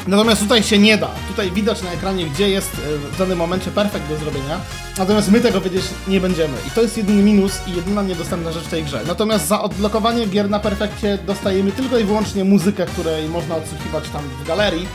Natomiast 0.08 0.42
tutaj 0.42 0.64
się 0.64 0.78
nie 0.78 0.98
da. 0.98 1.10
Tutaj 1.28 1.52
widać 1.52 1.82
na 1.82 1.92
ekranie, 1.92 2.26
gdzie 2.26 2.50
jest 2.50 2.74
e, 2.74 2.98
w 2.98 3.18
danym 3.18 3.38
momencie 3.38 3.72
perfekt 3.72 4.10
do 4.10 4.18
zrobienia. 4.18 4.60
Natomiast 4.98 5.32
my 5.32 5.42
tego 5.42 5.62
wiedzieć 5.62 5.86
nie 6.08 6.22
będziemy. 6.22 6.54
I 6.68 6.72
to 6.72 6.82
jest 6.82 6.98
jedyny 6.98 7.24
minus 7.24 7.68
i 7.68 7.76
jedyna 7.76 8.04
niedostępna 8.04 8.52
rzecz 8.52 8.64
w 8.64 8.70
tej 8.70 8.84
grze. 8.84 9.02
Natomiast 9.08 9.48
za 9.48 9.62
odblokowanie 9.62 10.26
gier 10.28 10.50
na 10.50 10.60
perfekcie 10.60 11.18
dostajemy 11.18 11.72
tylko 11.72 11.98
i 11.98 12.04
wyłącznie 12.04 12.44
muzykę, 12.44 12.86
której 12.86 13.30
można 13.30 13.56
odsłuchiwać 13.56 14.10
tam 14.10 14.24
w 14.44 14.48
galerii. 14.48 14.88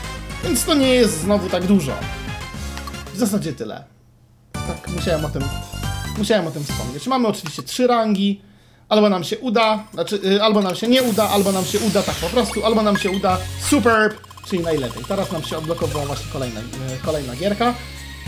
Więc 0.43 0.65
to 0.65 0.73
nie 0.73 0.95
jest 0.95 1.21
znowu 1.21 1.49
tak 1.49 1.65
dużo. 1.65 1.93
W 3.13 3.17
zasadzie 3.17 3.53
tyle. 3.53 3.83
Tak, 4.51 4.95
musiałem 4.95 5.25
o 5.25 5.29
tym, 5.29 5.43
musiałem 6.17 6.47
o 6.47 6.51
tym 6.51 6.63
wspomnieć. 6.63 7.07
Mamy 7.07 7.27
oczywiście 7.27 7.63
trzy 7.63 7.87
rangi 7.87 8.41
albo 8.91 9.09
nam 9.09 9.23
się 9.23 9.37
uda, 9.39 9.83
znaczy, 9.93 10.19
y, 10.25 10.43
albo 10.43 10.61
nam 10.61 10.75
się 10.75 10.87
nie 10.87 11.03
uda, 11.03 11.29
albo 11.29 11.51
nam 11.51 11.65
się 11.65 11.79
uda 11.79 12.03
tak 12.03 12.15
po 12.15 12.27
prostu, 12.27 12.65
albo 12.65 12.81
nam 12.81 12.97
się 12.97 13.11
uda 13.11 13.37
superb, 13.69 14.17
czyli 14.47 14.63
najlepiej. 14.63 15.03
Teraz 15.07 15.31
nam 15.31 15.43
się 15.43 15.57
odblokowała 15.57 16.05
właśnie 16.05 16.31
kolejna, 16.33 16.59
y, 16.59 16.63
kolejna 17.05 17.35
gierka. 17.35 17.73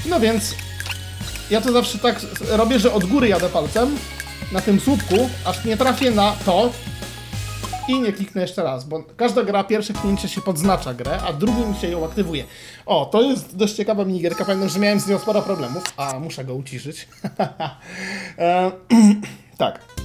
No 0.05 0.19
więc 0.19 0.55
ja 1.49 1.61
to 1.61 1.71
zawsze 1.71 1.97
tak 1.97 2.19
robię, 2.49 2.79
że 2.79 2.93
od 2.93 3.05
góry 3.05 3.27
jadę 3.27 3.49
palcem 3.49 3.97
na 4.51 4.61
tym 4.61 4.79
słupku, 4.79 5.29
aż 5.45 5.65
nie 5.65 5.77
trafię 5.77 6.11
na 6.11 6.35
to 6.45 6.69
i 7.87 7.99
nie 7.99 8.13
kliknę 8.13 8.41
jeszcze 8.41 8.63
raz, 8.63 8.83
bo 8.83 9.03
każda 9.17 9.43
gra, 9.43 9.63
pierwsze 9.63 9.93
kliknięcie 9.93 10.29
się 10.29 10.41
podznacza 10.41 10.93
grę, 10.93 11.19
a 11.27 11.33
drugim 11.33 11.75
się 11.75 11.87
ją 11.87 12.05
aktywuje. 12.05 12.43
O, 12.85 13.05
to 13.05 13.21
jest 13.21 13.57
dość 13.57 13.73
ciekawa 13.73 14.05
minigierka, 14.05 14.45
pamiętam, 14.45 14.69
że 14.69 14.79
miałem 14.79 14.99
z 14.99 15.07
nią 15.07 15.19
sporo 15.19 15.41
problemów, 15.41 15.83
a 15.97 16.19
muszę 16.19 16.45
go 16.45 16.53
uciszyć. 16.53 17.07
e, 18.37 18.71
tak. 19.57 20.02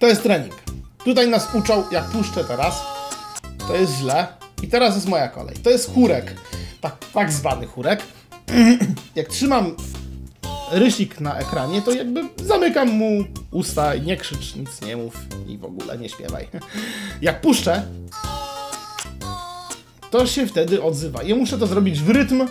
To 0.00 0.06
jest 0.06 0.22
trening. 0.22 0.54
Tutaj 1.04 1.28
nas 1.28 1.48
uczą, 1.54 1.84
jak 1.92 2.04
puszczę 2.04 2.44
teraz, 2.44 2.82
to 3.68 3.76
jest 3.76 3.92
źle. 3.92 4.26
I 4.62 4.68
teraz 4.68 4.94
jest 4.94 5.08
moja 5.08 5.28
kolej. 5.28 5.56
To 5.56 5.70
jest 5.70 5.94
chórek. 5.94 6.34
Tak, 6.80 6.96
tak 7.14 7.32
zwany 7.32 7.66
chórek. 7.66 8.02
Jak 9.14 9.28
trzymam 9.28 9.76
rysik 10.70 11.20
na 11.20 11.38
ekranie, 11.38 11.82
to 11.82 11.92
jakby 11.92 12.20
zamykam 12.44 12.88
mu 12.88 13.24
usta 13.50 13.94
i 13.94 14.02
nie 14.02 14.16
krzycz, 14.16 14.54
nic 14.54 14.82
nie 14.82 14.96
mów 14.96 15.16
i 15.46 15.58
w 15.58 15.64
ogóle 15.64 15.98
nie 15.98 16.08
śpiewaj. 16.08 16.48
Jak 17.22 17.40
puszczę, 17.40 17.82
to 20.10 20.26
się 20.26 20.46
wtedy 20.46 20.82
odzywa. 20.82 21.22
Ja 21.22 21.36
muszę 21.36 21.58
to 21.58 21.66
zrobić 21.66 22.00
w 22.00 22.10
rytm 22.10 22.48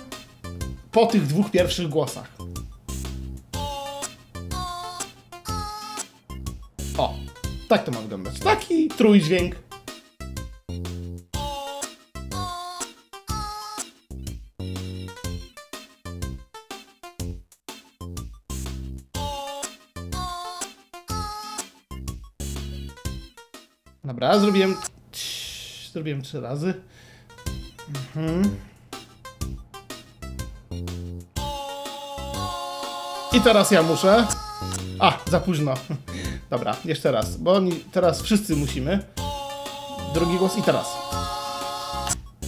po 0.91 1.05
tych 1.05 1.27
dwóch 1.27 1.51
pierwszych 1.51 1.89
głosach. 1.89 2.31
Tak 7.67 7.83
to 7.83 7.91
ma 7.91 8.01
wyglądać. 8.01 8.39
Taki 8.39 8.87
trójdźwięk. 8.87 9.55
Dobra, 24.03 24.39
zrobiłem. 24.39 24.75
Zrobiłem 25.93 26.21
trzy 26.21 26.41
razy. 26.41 26.73
Mhm. 27.87 28.55
I 33.33 33.41
teraz 33.41 33.71
ja 33.71 33.83
muszę. 33.83 34.27
A, 34.99 35.17
za 35.29 35.39
późno. 35.39 35.73
Dobra, 36.49 36.75
jeszcze 36.85 37.11
raz, 37.11 37.37
bo 37.37 37.53
oni 37.53 37.71
teraz 37.71 38.21
wszyscy 38.21 38.55
musimy. 38.55 38.99
Drugi 40.13 40.37
głos 40.37 40.57
i 40.57 40.61
teraz. 40.61 40.87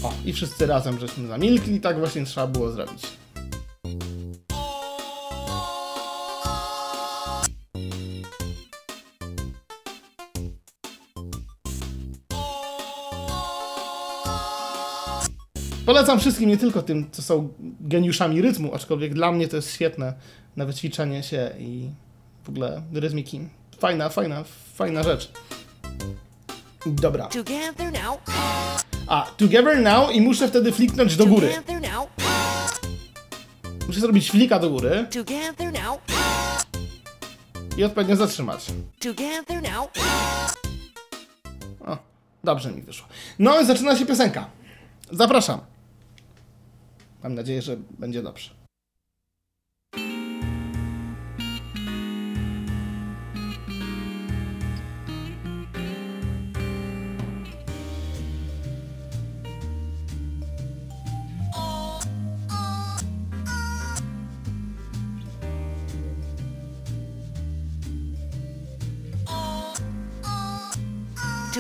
O, 0.04 0.14
i 0.26 0.34
wszyscy 0.34 0.66
razem 0.66 1.00
żeśmy 1.00 1.28
zamilkli, 1.28 1.82
tak 1.82 2.00
właśnie 2.00 2.26
trzeba 2.26 2.48
było 2.48 2.72
zrobić. 2.72 3.08
Polecam 15.86 16.20
wszystkim, 16.20 16.50
nie 16.50 16.58
tylko 16.58 16.82
tym, 16.82 17.12
co 17.12 17.22
są 17.22 17.50
geniuszami 17.82 18.42
rytmu, 18.42 18.76
aczkolwiek 18.76 19.14
dla 19.14 19.32
mnie 19.32 19.48
to 19.48 19.56
jest 19.56 19.74
świetne 19.74 20.14
na 20.56 20.66
wyćwiczenie 20.66 21.24
się 21.24 21.52
i 21.60 21.90
w 22.44 22.50
ogóle 22.50 22.82
rytmiki. 22.94 23.59
Fajna, 23.80 24.10
fajna, 24.10 24.44
fajna 24.76 25.04
rzecz. 25.04 25.32
Dobra. 26.86 27.30
A, 29.08 29.26
together 29.38 29.80
now 29.82 30.12
i 30.12 30.22
muszę 30.22 30.48
wtedy 30.48 30.72
fliknąć 30.72 31.16
do 31.16 31.26
góry. 31.26 31.50
Muszę 33.88 34.00
zrobić 34.00 34.32
flika 34.32 34.60
do 34.60 34.70
góry 34.70 35.06
i 37.78 37.84
odpowiednio 37.84 38.16
zatrzymać. 38.16 38.66
O, 41.86 41.98
dobrze 42.44 42.72
mi 42.72 42.82
wyszło. 42.82 43.08
No 43.40 43.62
i 43.62 43.66
zaczyna 43.66 43.96
się 43.96 44.06
piosenka. 44.06 44.50
Zapraszam. 45.12 45.60
Mam 47.24 47.36
nadzieję, 47.36 47.62
że 47.62 47.78
będzie 48.00 48.24
dobrze. 48.24 48.59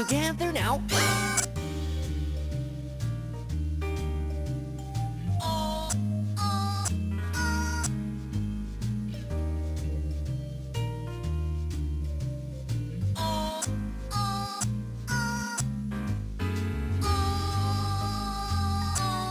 Together 0.09 0.49
now. 0.51 0.81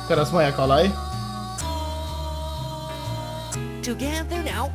Teraz 0.07 0.31
moja 0.31 0.53
kolej. 0.55 0.91
Together 3.83 4.45
now. 4.47 4.71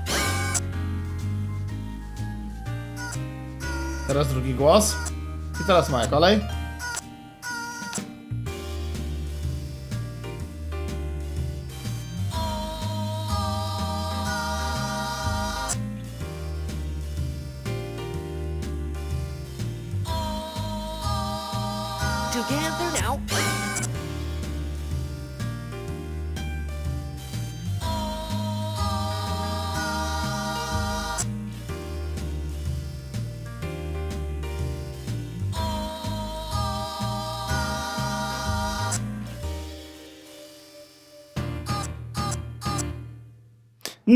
Teraz 4.08 4.28
drugi 4.28 4.54
głos. 4.54 5.13
I 5.62 5.64
teraz 5.66 5.90
moja 5.90 6.08
kolej. 6.08 6.63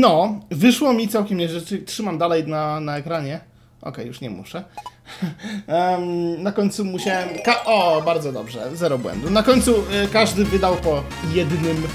No, 0.00 0.40
wyszło 0.50 0.92
mi 0.92 1.08
całkiem 1.08 1.38
nieźle. 1.38 1.60
Trzymam 1.86 2.18
dalej 2.18 2.46
na, 2.46 2.80
na 2.80 2.96
ekranie. 2.96 3.40
Okej, 3.82 4.06
już 4.06 4.20
nie 4.20 4.30
muszę. 4.30 4.64
Em, 5.66 6.42
na 6.42 6.52
końcu 6.52 6.84
musiałem. 6.84 7.28
Ka- 7.44 7.64
o, 7.64 8.02
bardzo 8.04 8.32
dobrze, 8.32 8.76
zero 8.76 8.98
błędu. 8.98 9.30
Na 9.30 9.42
końcu 9.42 9.74
y, 10.04 10.08
każdy 10.12 10.44
wydał 10.44 10.76
po 10.76 11.02
jednym. 11.34 11.76
mm, 11.76 11.86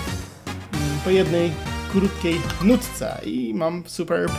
po 1.04 1.10
jednej 1.10 1.52
krótkiej 1.92 2.42
nutce 2.62 3.22
i 3.26 3.54
mam 3.54 3.84
superb. 3.88 4.32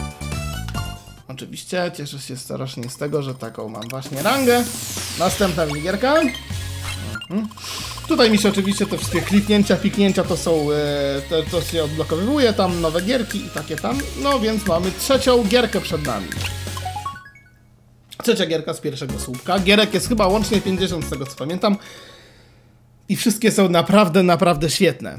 Oczywiście 1.28 1.90
cieszę 1.96 2.18
się 2.18 2.36
strasznie 2.36 2.90
z 2.90 2.96
tego, 2.96 3.22
że 3.22 3.34
taką 3.34 3.68
mam 3.68 3.88
właśnie 3.88 4.22
rangę. 4.22 4.64
Następna 5.18 5.66
minigierka. 5.66 6.14
Mhm. 7.30 7.48
Tutaj 8.08 8.30
mi 8.30 8.38
się 8.38 8.48
oczywiście 8.48 8.86
te 8.86 8.98
wszystkie 8.98 9.20
kliknięcia, 9.20 9.76
piknięcia 9.76 10.24
to 10.24 10.36
są, 10.36 10.70
e, 10.70 10.74
to, 11.30 11.42
to 11.50 11.62
się 11.62 11.84
odblokowywuje, 11.84 12.52
tam 12.52 12.80
nowe 12.80 13.02
gierki 13.02 13.38
i 13.38 13.48
takie 13.48 13.76
tam. 13.76 13.98
No 14.22 14.40
więc 14.40 14.66
mamy 14.66 14.90
trzecią 14.90 15.44
gierkę 15.44 15.80
przed 15.80 16.06
nami. 16.06 16.26
Trzecia 18.22 18.46
gierka 18.46 18.74
z 18.74 18.80
pierwszego 18.80 19.18
słupka. 19.18 19.58
Gierek 19.58 19.94
jest 19.94 20.08
chyba 20.08 20.26
łącznie 20.26 20.60
50 20.60 21.04
z 21.04 21.10
tego 21.10 21.26
co 21.26 21.36
pamiętam. 21.36 21.76
I 23.08 23.16
wszystkie 23.16 23.52
są 23.52 23.68
naprawdę, 23.68 24.22
naprawdę 24.22 24.70
świetne. 24.70 25.18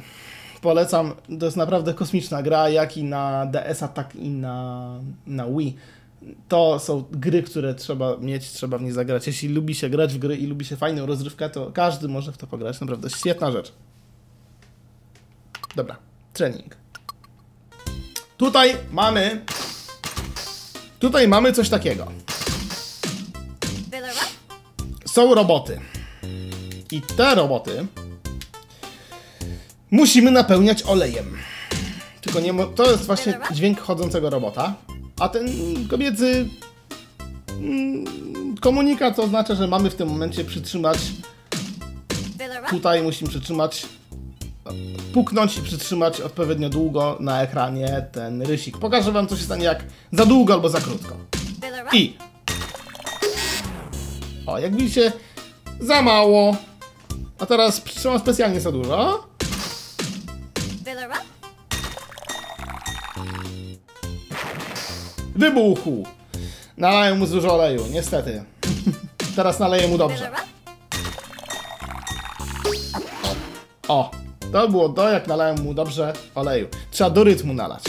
Polecam, 0.62 1.14
to 1.40 1.46
jest 1.46 1.58
naprawdę 1.58 1.94
kosmiczna 1.94 2.44
gra, 2.44 2.70
jak 2.70 2.98
i 2.98 3.04
na 3.04 3.46
DS-a, 3.46 3.88
tak 3.88 4.16
i 4.16 4.30
na, 4.30 4.90
na 5.28 5.46
Wii. 5.48 5.76
To 6.48 6.80
są 6.80 7.04
gry, 7.12 7.44
które 7.44 7.76
trzeba 7.76 8.18
mieć, 8.18 8.52
trzeba 8.52 8.78
w 8.78 8.82
nie 8.82 8.94
zagrać. 8.94 9.28
Jeśli 9.28 9.50
lubi 9.50 9.76
się 9.76 9.90
grać 9.90 10.14
w 10.14 10.18
gry 10.18 10.36
i 10.38 10.48
lubi 10.48 10.66
się 10.66 10.76
fajną 10.76 11.06
rozrywkę, 11.06 11.50
to 11.50 11.72
każdy 11.72 12.08
może 12.08 12.32
w 12.32 12.38
to 12.38 12.48
pograć. 12.48 12.82
Naprawdę 12.82 13.10
świetna 13.10 13.52
rzecz. 13.52 13.74
Dobra, 15.76 15.98
trening. 16.34 16.78
Tutaj 18.38 18.78
mamy. 18.92 19.46
Tutaj 21.00 21.28
mamy 21.28 21.54
coś 21.54 21.70
takiego. 21.70 22.12
Są 25.06 25.36
roboty. 25.36 25.80
I 26.92 27.02
te 27.02 27.36
roboty 27.36 27.88
musimy 29.92 30.32
napełniać 30.32 30.84
olejem. 30.84 31.38
Tylko 32.22 32.40
nie 32.40 32.54
to 32.76 32.92
jest 32.92 33.06
właśnie 33.06 33.40
dźwięk 33.52 33.80
chodzącego 33.80 34.30
robota. 34.30 34.76
A 35.20 35.30
ten 35.30 35.48
kobiecy 35.90 36.50
mm, 37.50 38.06
komunikat 38.62 39.20
oznacza, 39.20 39.56
że 39.56 39.68
mamy 39.68 39.90
w 39.90 39.96
tym 39.96 40.10
momencie 40.10 40.44
przytrzymać. 40.44 40.98
Tutaj 42.70 43.04
musimy 43.04 43.30
przytrzymać, 43.30 43.86
puknąć 45.14 45.58
i 45.58 45.62
przytrzymać 45.62 46.22
odpowiednio 46.22 46.70
długo 46.70 47.18
na 47.20 47.42
ekranie 47.42 48.06
ten 48.12 48.42
rysik. 48.42 48.78
Pokażę 48.78 49.12
wam, 49.12 49.28
co 49.28 49.38
się 49.38 49.44
stanie 49.44 49.66
jak 49.66 49.84
za 50.12 50.26
długo 50.26 50.54
albo 50.54 50.70
za 50.70 50.82
krótko. 50.82 51.18
I... 51.94 52.18
O, 54.46 54.60
jak 54.60 54.76
widzicie, 54.76 55.12
za 55.80 56.02
mało. 56.02 56.56
A 57.40 57.46
teraz 57.46 57.82
przytrzymam 57.82 58.20
specjalnie 58.20 58.62
za 58.62 58.72
dużo. 58.72 59.28
Wybuchł. 65.36 66.04
Nalałem 66.78 67.20
mu 67.20 67.28
dużo 67.28 67.54
oleju, 67.54 67.82
niestety. 67.92 68.44
Teraz 69.36 69.60
naleję 69.60 69.88
mu 69.88 69.98
dobrze. 69.98 70.32
O, 73.88 74.12
to 74.52 74.70
było 74.70 74.90
to, 74.90 75.10
jak 75.10 75.28
nalałem 75.28 75.64
mu 75.64 75.74
dobrze 75.74 76.14
oleju. 76.36 76.68
Trzeba 76.92 77.10
do 77.10 77.24
rytmu 77.24 77.54
nalać. 77.54 77.84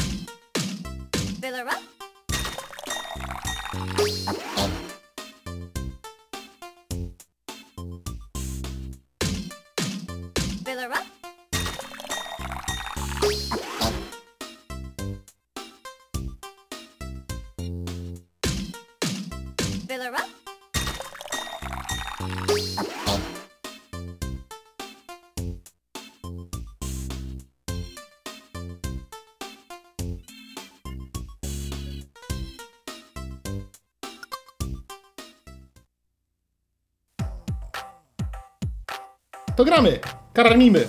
To 39.56 39.64
gramy, 39.64 39.98
karmimy. 40.32 40.86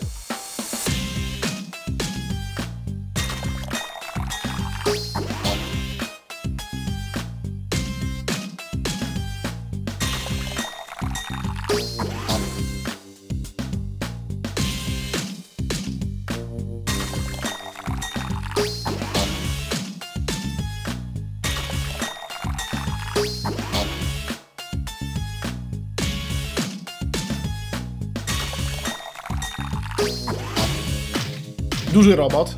poezenrabat. 32.07 32.55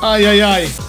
Ai, 0.00 0.24
ai, 0.26 0.40
ai. 0.40 0.83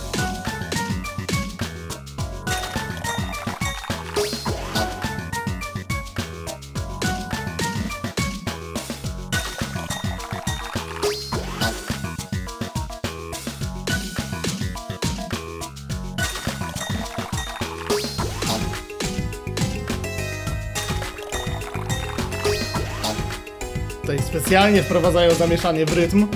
Tutaj 24.06 24.22
specjalnie 24.22 24.84
wprowadzają 24.84 25.34
zamieszanie 25.34 25.86
w 25.86 25.94
rytm. 25.94 26.28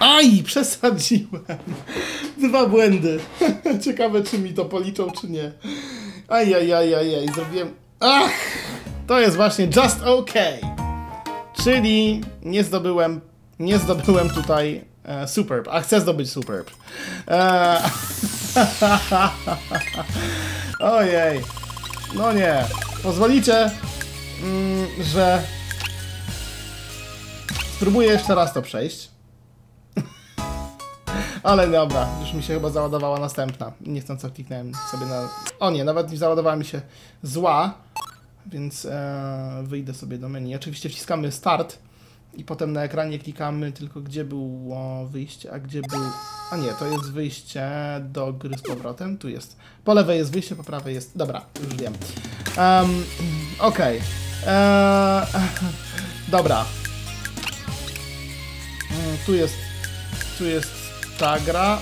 Aj, 0.00 0.42
przesadziłem. 0.44 1.44
Dwa 2.36 2.66
błędy. 2.66 3.18
Ciekawe, 3.84 4.22
czy 4.22 4.38
mi 4.38 4.54
to 4.54 4.64
policzą, 4.64 5.10
czy 5.10 5.30
nie. 5.30 5.52
Aj, 6.28 6.54
aj, 6.54 6.72
aj, 6.72 6.94
aj, 6.94 7.14
aj. 7.14 7.28
zrobiłem... 7.34 7.74
Ach! 8.00 8.32
To 9.06 9.20
jest 9.20 9.36
właśnie 9.36 9.64
just 9.64 10.02
okay. 10.02 10.60
Czyli 11.64 12.20
nie 12.42 12.64
zdobyłem, 12.64 13.20
nie 13.58 13.78
zdobyłem 13.78 14.30
tutaj 14.30 14.89
e, 15.04 15.28
superb, 15.28 15.68
a 15.68 15.80
chcę 15.80 16.00
zdobyć 16.00 16.30
superb. 16.30 16.70
E, 17.28 17.82
ojej. 20.80 21.40
No 22.14 22.32
nie. 22.32 22.64
Pozwolicie, 23.02 23.70
mm, 24.42 24.86
że 25.00 25.42
spróbuję 27.76 28.08
jeszcze 28.08 28.34
raz 28.34 28.52
to 28.52 28.62
przejść. 28.62 29.10
Ale 31.42 31.68
dobra, 31.68 32.08
już 32.20 32.32
mi 32.32 32.42
się 32.42 32.54
chyba 32.54 32.70
załadowała 32.70 33.20
następna. 33.20 33.72
Nie 33.80 34.00
chcę 34.00 34.16
co 34.16 34.30
kliknąłem 34.30 34.72
sobie 34.90 35.06
na... 35.06 35.28
O 35.60 35.70
nie, 35.70 35.84
nawet 35.84 36.10
nie 36.10 36.16
załadowała 36.18 36.56
mi 36.56 36.64
się 36.64 36.80
zła, 37.22 37.74
więc 38.46 38.84
e, 38.84 39.62
wyjdę 39.62 39.94
sobie 39.94 40.18
do 40.18 40.28
menu. 40.28 40.56
Oczywiście 40.56 40.88
wciskamy 40.88 41.32
start 41.32 41.78
i 42.34 42.44
potem 42.44 42.72
na 42.72 42.82
ekranie 42.82 43.18
klikamy 43.18 43.72
tylko 43.72 44.00
gdzie 44.00 44.24
było 44.24 45.06
wyjście, 45.06 45.52
a 45.52 45.58
gdzie 45.58 45.82
był... 45.82 46.00
A 46.50 46.56
nie, 46.56 46.68
to 46.68 46.86
jest 46.86 47.12
wyjście 47.12 47.70
do 48.00 48.32
gry 48.32 48.58
z 48.58 48.62
powrotem. 48.62 49.18
Tu 49.18 49.28
jest. 49.28 49.56
Po 49.84 49.94
lewej 49.94 50.18
jest 50.18 50.32
wyjście, 50.32 50.56
po 50.56 50.64
prawej 50.64 50.94
jest... 50.94 51.16
Dobra, 51.16 51.44
już 51.64 51.74
wiem. 51.76 51.92
Um, 52.58 53.04
Okej. 53.58 54.00
Eee, 54.46 55.26
Dobra. 56.28 56.64
Mm, 58.90 59.16
Tu 59.26 59.34
jest... 59.34 59.54
Tu 60.38 60.44
jest 60.44 60.72
ta 61.18 61.40
gra. 61.40 61.78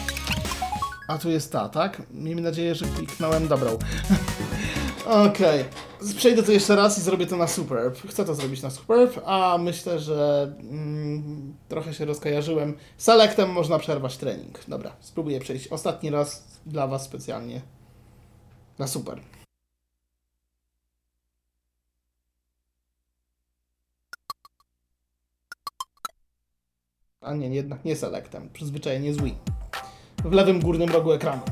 A 1.08 1.18
tu 1.18 1.30
jest 1.30 1.52
ta, 1.52 1.68
tak? 1.68 2.02
Miejmy 2.10 2.40
nadzieję, 2.40 2.74
że 2.74 2.86
kliknąłem 2.86 3.48
dobrą. 3.48 3.78
Okej. 5.08 5.64
Przejdę 6.16 6.42
to 6.42 6.52
jeszcze 6.52 6.76
raz 6.76 6.98
i 6.98 7.00
zrobię 7.00 7.26
to 7.26 7.36
na 7.36 7.46
Superb. 7.46 7.98
Chcę 8.08 8.24
to 8.24 8.34
zrobić 8.34 8.62
na 8.62 8.70
Superb, 8.70 9.20
a 9.24 9.58
myślę, 9.60 9.98
że 10.00 10.52
mm, 10.60 11.56
trochę 11.68 11.94
się 11.94 12.04
rozkojarzyłem. 12.04 12.76
Selectem 12.98 13.52
można 13.52 13.78
przerwać 13.78 14.16
trening. 14.16 14.64
Dobra, 14.68 14.96
spróbuję 15.00 15.40
przejść 15.40 15.68
ostatni 15.68 16.10
raz 16.10 16.44
dla 16.66 16.86
Was 16.86 17.02
specjalnie 17.04 17.60
na 18.78 18.86
Super. 18.86 19.20
A 27.20 27.34
nie, 27.34 27.48
jednak 27.48 27.84
nie 27.84 27.96
Selectem. 27.96 28.50
Przyzwyczajenie 28.52 29.14
z 29.14 29.22
Wii. 29.22 29.38
W 30.24 30.32
lewym 30.32 30.60
górnym 30.60 30.88
rogu 30.88 31.12
ekranu. 31.12 31.42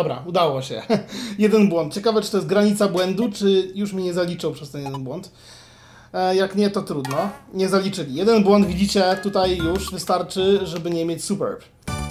Dobra, 0.00 0.22
udało 0.26 0.62
się. 0.62 0.82
jeden 1.38 1.68
błąd. 1.68 1.94
Ciekawe, 1.94 2.22
czy 2.22 2.30
to 2.30 2.36
jest 2.36 2.48
granica 2.48 2.88
błędu, 2.88 3.32
czy 3.32 3.72
już 3.74 3.92
mi 3.92 4.02
nie 4.02 4.12
zaliczą 4.14 4.52
przez 4.52 4.70
ten 4.70 4.84
jeden 4.84 5.04
błąd. 5.04 5.30
E, 6.12 6.36
jak 6.36 6.54
nie, 6.56 6.70
to 6.70 6.82
trudno. 6.82 7.16
Nie 7.54 7.68
zaliczyli. 7.68 8.14
Jeden 8.14 8.44
błąd 8.44 8.66
widzicie 8.66 9.18
tutaj 9.22 9.56
już 9.56 9.90
wystarczy, 9.90 10.60
żeby 10.62 10.90
nie 10.90 11.04
mieć 11.04 11.24
superb. 11.24 11.60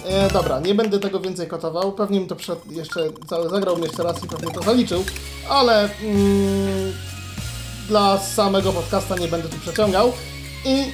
E, 0.06 0.30
dobra, 0.30 0.60
nie 0.60 0.74
będę 0.74 0.98
tego 0.98 1.20
więcej 1.20 1.46
kotował. 1.46 1.92
Pewnie 1.92 2.20
mi 2.20 2.26
to 2.26 2.36
przed, 2.36 2.72
jeszcze 2.72 3.00
za- 3.28 3.48
zagrał 3.48 3.78
jeszcze 3.78 4.02
raz 4.02 4.24
i 4.24 4.28
pewnie 4.28 4.52
to 4.52 4.62
zaliczył, 4.62 5.04
ale 5.48 5.88
mm, 6.02 6.92
dla 7.88 8.18
samego 8.18 8.72
podcasta 8.72 9.16
nie 9.16 9.28
będę 9.28 9.48
tu 9.48 9.58
przeciągał 9.58 10.12
i 10.66 10.84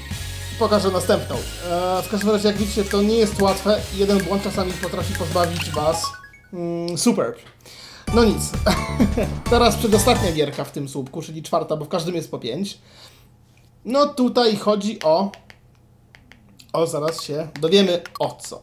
pokażę 0.58 0.90
następną. 0.90 1.36
E, 1.36 2.02
w 2.02 2.08
każdym 2.10 2.30
razie, 2.30 2.48
jak 2.48 2.56
widzicie, 2.56 2.84
to 2.84 3.02
nie 3.02 3.16
jest 3.16 3.42
łatwe. 3.42 3.80
Jeden 3.94 4.18
błąd 4.18 4.42
czasami 4.42 4.72
potrafi 4.72 5.14
pozbawić 5.14 5.70
Was 5.70 6.02
mm, 6.52 6.98
superb. 6.98 7.38
No 8.14 8.24
nic. 8.24 8.52
Teraz 9.50 9.76
przedostatnia 9.76 10.32
gierka 10.32 10.64
w 10.64 10.72
tym 10.72 10.88
słupku, 10.88 11.22
czyli 11.22 11.42
czwarta, 11.42 11.76
bo 11.76 11.84
w 11.84 11.88
każdym 11.88 12.14
jest 12.14 12.30
po 12.30 12.38
pięć. 12.38 12.78
No 13.84 14.06
tutaj 14.06 14.56
chodzi 14.56 15.02
o... 15.02 15.32
O, 16.72 16.86
zaraz 16.86 17.22
się 17.22 17.48
dowiemy 17.60 18.02
o 18.18 18.38
co. 18.40 18.62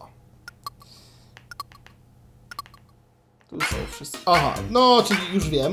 Tu 3.50 3.62
są 3.62 3.76
wszyscy... 3.92 4.18
Aha, 4.26 4.54
no, 4.70 5.04
czyli 5.08 5.20
już 5.34 5.50
wiem. 5.50 5.72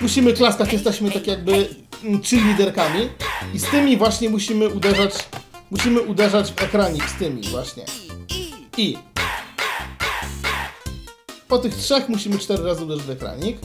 Musimy 0.00 0.32
klaskać, 0.32 0.72
jesteśmy 0.72 1.10
tak 1.10 1.26
jakby 1.26 1.68
mm, 2.04 2.22
cheerleaderkami 2.22 3.08
i 3.54 3.58
z 3.58 3.70
tymi 3.70 3.96
właśnie 3.96 4.30
musimy 4.30 4.68
uderzać, 4.68 5.12
musimy 5.70 6.00
uderzać 6.00 6.52
w 6.52 6.62
ekranik, 6.62 7.10
z 7.10 7.14
tymi 7.14 7.42
właśnie. 7.42 7.84
I 8.76 8.98
po 11.48 11.58
tych 11.58 11.74
trzech 11.74 12.08
musimy 12.08 12.38
cztery 12.38 12.62
razy 12.62 12.84
uderzyć 12.84 13.06
w 13.06 13.10
ekranik. 13.10 13.58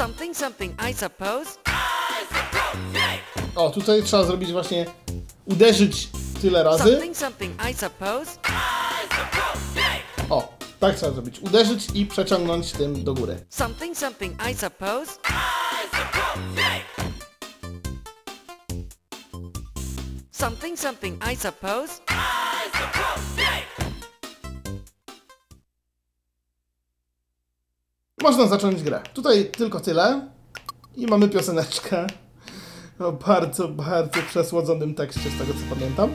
Something, 0.00 0.34
something, 0.34 0.74
I 0.78 0.92
suppose. 0.94 1.58
O, 3.54 3.70
tutaj 3.70 4.02
trzeba 4.02 4.24
zrobić 4.24 4.52
właśnie 4.52 4.86
uderzyć 5.44 6.08
tyle 6.42 6.62
razy. 6.62 6.84
Something, 6.84 7.16
something, 7.16 7.62
I 7.70 7.74
suppose. 7.74 8.38
O, 10.30 10.54
tak 10.80 10.96
trzeba 10.96 11.12
zrobić. 11.12 11.38
Uderzyć 11.38 11.86
i 11.94 12.06
przeciągnąć 12.06 12.72
tym 12.72 13.04
do 13.04 13.14
góry. 13.14 13.46
Something, 13.48 13.98
something, 13.98 14.42
I 14.50 14.54
suppose. 14.54 15.12
Something, 20.30 20.78
something, 20.78 21.32
I 21.32 21.36
suppose. 21.36 22.00
Można 28.22 28.46
zacząć 28.46 28.82
grę. 28.82 29.00
Tutaj 29.14 29.50
tylko 29.56 29.80
tyle. 29.80 30.28
I 30.96 31.06
mamy 31.06 31.28
pioseneczkę 31.28 32.06
o 32.98 33.12
bardzo, 33.12 33.68
bardzo 33.68 34.22
przesłodzonym 34.28 34.94
tekście, 34.94 35.30
z 35.30 35.38
tego 35.38 35.52
co 35.52 35.74
pamiętam. 35.74 36.10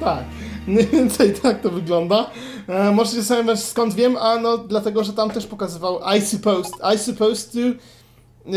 Tak, 0.00 0.24
mniej 0.66 0.86
więcej 0.86 1.34
tak 1.34 1.62
to 1.62 1.70
wygląda. 1.70 2.30
E, 2.68 2.90
możecie 2.90 3.24
sobie 3.24 3.42
myśleć 3.42 3.68
skąd 3.68 3.94
wiem, 3.94 4.16
a 4.16 4.36
no 4.36 4.58
dlatego, 4.58 5.04
że 5.04 5.12
tam 5.12 5.30
też 5.30 5.46
pokazywał 5.46 6.00
I 6.18 6.20
supposed, 6.20 6.72
I 6.94 6.98
supposed 6.98 7.52
to 7.52 7.58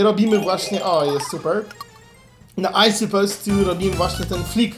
robimy 0.04 0.40
właśnie, 0.40 0.86
o 0.86 1.14
jest 1.14 1.32
super. 1.32 1.66
Na 2.58 2.88
I 2.88 2.94
supposed 2.94 3.46
to 3.46 3.64
robimy 3.64 3.96
właśnie 3.96 4.26
ten 4.26 4.44
flick, 4.44 4.76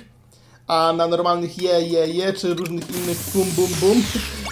a 0.68 0.94
na 0.98 1.08
normalnych 1.08 1.62
je, 1.62 1.82
je, 1.82 2.08
je, 2.08 2.34
czy 2.34 2.54
różnych 2.54 2.90
innych 2.90 3.18
bum, 3.34 3.48
bum, 3.56 3.70
bum 3.80 4.04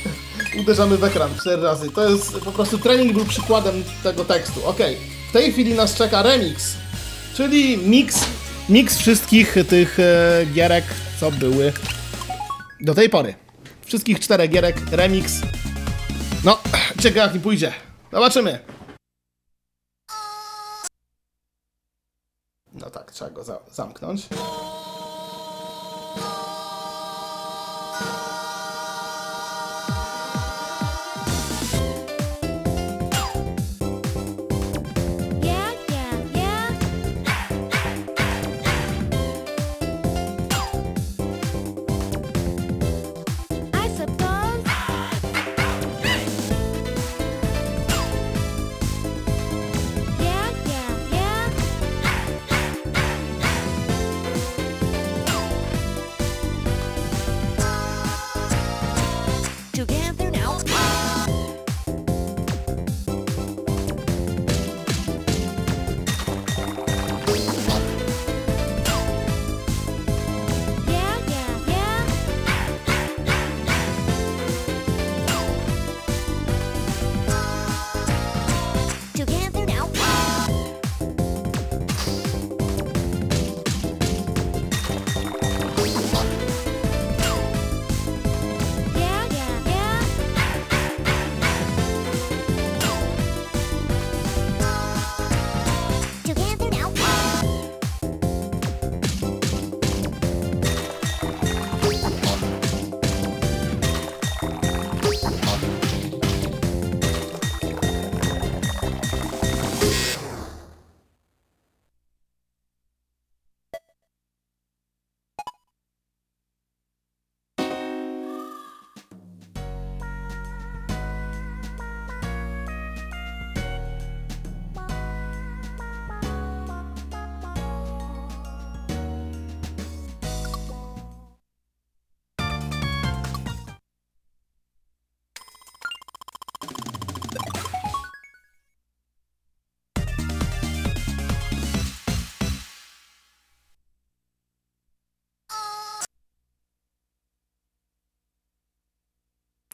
uderzamy 0.61 0.97
w 0.97 1.03
ekran 1.03 1.29
cztery 1.39 1.61
razy. 1.61 1.91
To 1.91 2.09
jest 2.09 2.37
po 2.37 2.51
prostu 2.51 2.77
trening 2.77 3.13
był 3.13 3.25
przykładem 3.25 3.83
tego 4.03 4.25
tekstu. 4.25 4.67
Ok, 4.67 4.79
w 5.29 5.33
tej 5.33 5.51
chwili 5.51 5.73
nas 5.73 5.95
czeka 5.95 6.21
remix, 6.21 6.73
czyli 7.35 7.77
mix, 7.77 8.25
mix 8.69 8.97
wszystkich 8.97 9.55
tych 9.69 9.99
e, 9.99 10.45
gierek, 10.53 10.85
co 11.19 11.31
były 11.31 11.73
do 12.83 12.93
tej 12.93 13.09
pory. 13.09 13.35
Wszystkich 13.85 14.19
czterech 14.19 14.49
gierek, 14.49 14.75
remix. 14.91 15.41
No, 16.45 16.59
ciekawe 17.01 17.25
jak 17.25 17.33
mi 17.33 17.39
pójdzie. 17.39 17.73
Zobaczymy. 18.11 18.59
No 22.73 22.89
tak, 22.89 23.11
trzeba 23.11 23.31
go 23.31 23.43
za 23.43 23.59
zamknąć. 23.71 24.27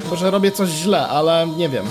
Może 0.10 0.32
robię 0.32 0.52
coś 0.52 0.70
źle, 0.70 1.08
ale 1.08 1.48
nie 1.58 1.70
wiem. 1.70 1.86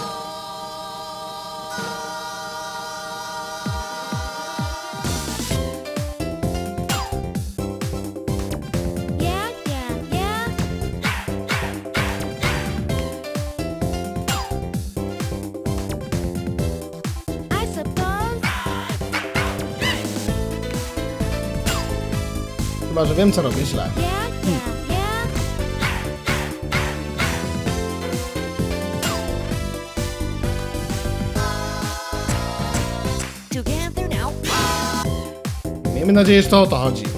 Chyba, 22.89 23.07
że 23.07 23.15
wiem, 23.15 23.33
co 23.33 23.43
robię 23.43 23.67
źle. 23.67 23.91
Yeah, 23.97 24.28
Miejmy 36.09 36.21
nadzieję, 36.21 36.43
że 36.43 36.49
to 36.49 36.63
o 36.63 36.67
to 36.67 36.77
chodzi. 36.77 37.18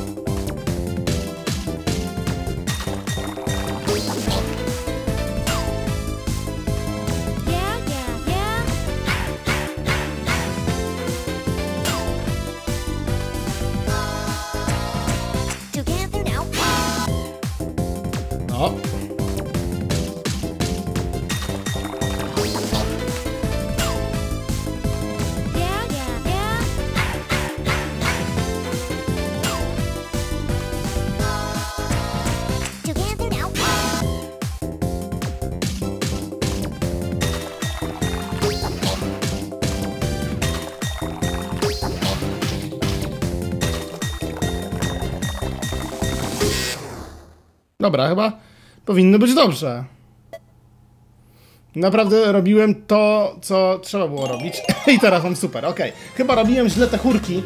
Dobra, 47.90 48.08
chyba 48.08 48.32
powinno 48.84 49.18
być 49.18 49.34
dobrze. 49.34 49.84
Naprawdę 51.76 52.32
robiłem 52.32 52.74
to, 52.86 53.36
co 53.42 53.78
trzeba 53.82 54.08
było 54.08 54.26
robić. 54.26 54.54
I 54.94 54.98
teraz 54.98 55.24
mam 55.24 55.36
super, 55.36 55.66
okej. 55.66 55.92
Chyba 56.14 56.34
robiłem 56.34 56.68
źle 56.68 56.86
te 56.86 56.98
chórki, 56.98 57.42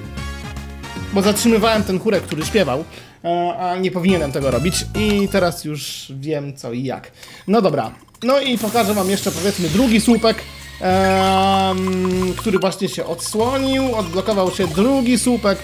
bo 1.13 1.23
zatrzymywałem 1.23 1.85
ten 1.85 2.01
chórek, 2.01 2.23
który 2.23 2.47
śpiewał, 2.47 2.85
e, 3.25 3.57
a 3.59 3.77
nie 3.77 3.91
powinienem 3.91 4.33
tego 4.33 4.51
robić. 4.51 4.87
I 4.95 5.29
teraz 5.29 5.65
już 5.65 6.13
wiem 6.21 6.57
co 6.57 6.73
i 6.73 6.85
jak. 6.85 7.13
No 7.49 7.63
dobra. 7.63 7.95
No 8.23 8.41
i 8.41 8.59
pokażę 8.59 8.95
wam 8.95 9.11
jeszcze 9.11 9.31
powiedzmy 9.31 9.69
drugi 9.69 10.01
słupek, 10.01 10.37
em, 10.81 12.35
który 12.37 12.59
właśnie 12.59 12.89
się 12.89 13.07
odsłonił, 13.07 13.95
odblokował 13.97 14.51
się 14.51 14.67
drugi 14.67 15.19
słupek. 15.19 15.59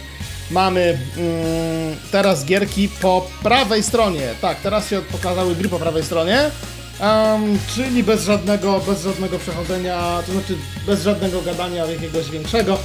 Mamy 0.51 0.99
mm, 1.17 1.97
teraz 2.13 2.45
gierki 2.45 2.89
po 2.89 3.27
prawej 3.43 3.83
stronie. 3.83 4.29
Tak, 4.41 4.61
teraz 4.61 4.89
się 4.89 5.03
pokazały 5.13 5.55
gry 5.55 5.69
po 5.69 5.79
prawej 5.79 6.03
stronie. 6.05 6.39
em, 7.01 7.59
czyli 7.75 8.03
bez 8.03 8.25
żadnego, 8.25 8.81
bez 8.87 9.03
żadnego 9.03 9.39
przechodzenia, 9.39 10.23
to 10.27 10.33
znaczy 10.33 10.57
bez 10.87 11.03
żadnego 11.03 11.43
gadania 11.43 11.87
jakiegoś 11.87 12.31
większego. 12.31 12.79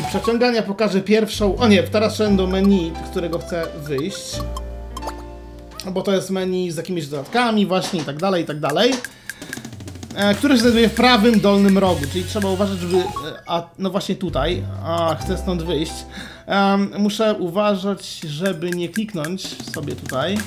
I 0.00 0.04
przeciągania 0.04 0.62
pokażę 0.62 1.00
pierwszą. 1.00 1.56
O 1.56 1.68
nie, 1.68 1.82
teraz 1.82 2.16
szedłem 2.16 2.36
do 2.36 2.46
menu, 2.46 2.92
którego 3.10 3.38
chcę 3.38 3.66
wyjść. 3.84 4.40
Bo 5.92 6.02
to 6.02 6.12
jest 6.14 6.30
menu 6.30 6.70
z 6.70 6.76
jakimiś 6.76 7.06
dodatkami, 7.06 7.66
właśnie 7.66 8.00
i 8.00 8.04
tak 8.04 8.16
dalej, 8.16 8.42
i 8.42 8.46
tak 8.46 8.60
dalej. 8.60 8.92
E, 10.16 10.34
które 10.34 10.54
się 10.54 10.60
znajduje 10.60 10.88
w 10.88 10.94
prawym 10.94 11.40
dolnym 11.40 11.78
rogu, 11.78 12.00
czyli 12.12 12.24
trzeba 12.24 12.48
uważać, 12.48 12.78
żeby. 12.78 12.96
e, 12.98 13.02
A 13.46 13.62
no 13.78 13.90
właśnie 13.90 14.14
tutaj, 14.14 14.62
a 14.84 15.16
chcę 15.20 15.38
stąd 15.38 15.62
wyjść. 15.62 15.92
Em, 16.46 16.90
muszę 16.98 17.34
uważać, 17.34 18.20
żeby 18.20 18.70
nie 18.70 18.88
kliknąć 18.88 19.72
sobie 19.72 19.96
tutaj. 19.96 20.38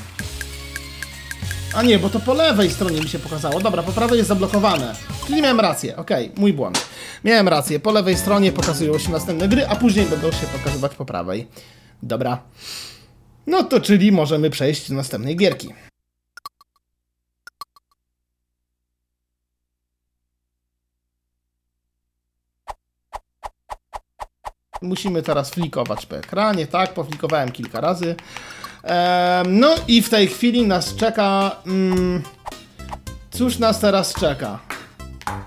A 1.75 1.83
nie, 1.83 1.99
bo 1.99 2.09
to 2.09 2.19
po 2.19 2.33
lewej 2.33 2.71
stronie 2.71 3.01
mi 3.01 3.09
się 3.09 3.19
pokazało. 3.19 3.59
Dobra, 3.59 3.83
po 3.83 3.91
prawej 3.91 4.17
jest 4.17 4.29
zablokowane. 4.29 4.95
Czyli 5.27 5.41
miałem 5.41 5.59
rację, 5.59 5.97
okej, 5.97 6.31
mój 6.37 6.53
błąd. 6.53 6.85
Miałem 7.23 7.47
rację, 7.47 7.79
po 7.79 7.91
lewej 7.91 8.17
stronie 8.17 8.51
pokazują 8.51 8.97
się 8.97 9.11
następne 9.11 9.47
gry, 9.47 9.67
a 9.67 9.75
później 9.75 10.05
będą 10.05 10.31
się 10.31 10.47
pokazywać 10.47 10.95
po 10.95 11.05
prawej. 11.05 11.47
Dobra. 12.03 12.41
No 13.47 13.63
to 13.63 13.79
czyli 13.81 14.11
możemy 14.11 14.49
przejść 14.49 14.89
do 14.89 14.95
następnej 14.95 15.35
gierki. 15.35 15.69
Musimy 24.85 25.21
teraz 25.21 25.49
flikować 25.49 26.05
po 26.05 26.17
ekranie, 26.17 26.67
tak, 26.67 26.93
poflikowałem 26.93 27.51
kilka 27.51 27.81
razy. 27.81 28.15
No 29.47 29.75
i 29.87 30.01
w 30.01 30.09
tej 30.09 30.27
chwili 30.27 30.67
nas 30.67 30.95
czeka... 30.95 31.55
Mm, 31.65 32.21
cóż 33.31 33.59
nas 33.59 33.79
teraz 33.79 34.13
czeka? 34.13 34.59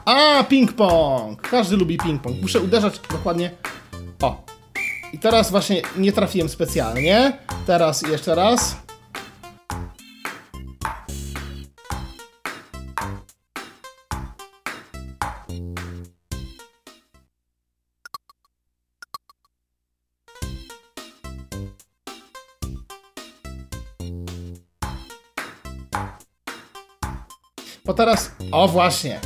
A, 0.04 0.44
ping-pong! 0.44 1.36
Każdy 1.50 1.76
lubi 1.76 1.98
ping-pong. 1.98 2.42
Muszę 2.42 2.60
uderzać 2.60 3.00
dokładnie... 3.10 3.50
O! 4.22 4.44
I 5.12 5.18
teraz 5.18 5.50
właśnie 5.50 5.82
nie 5.96 6.12
trafiłem 6.12 6.48
specjalnie. 6.48 7.38
Teraz 7.66 8.02
jeszcze 8.02 8.34
raz. 8.34 8.87
Bo 27.88 27.94
teraz... 27.94 28.32
O, 28.52 28.68
właśnie. 28.68 29.20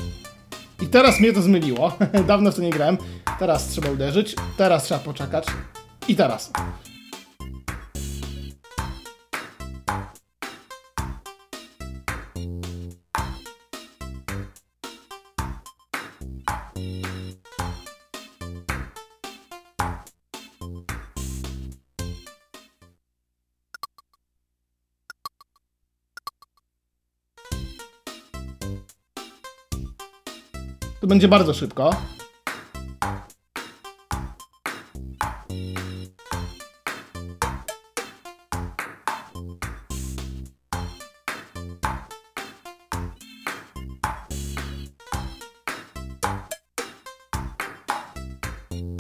I 0.83 0.87
teraz 0.87 1.21
mnie 1.21 1.33
to 1.33 1.43
zmyliło. 1.43 1.93
Dawno 2.27 2.53
w 2.53 2.55
to 2.55 2.63
nie 2.63 2.71
grałem. 2.71 2.99
Teraz 3.39 3.69
trzeba 3.69 3.91
uderzyć. 3.91 4.37
Teraz 4.57 4.85
trzeba 4.85 5.01
poczekać. 5.01 5.47
I 6.09 6.17
teraz. 6.17 6.53
Będzie 31.13 31.29
bardzo 31.29 31.55
szybko. 31.55 31.91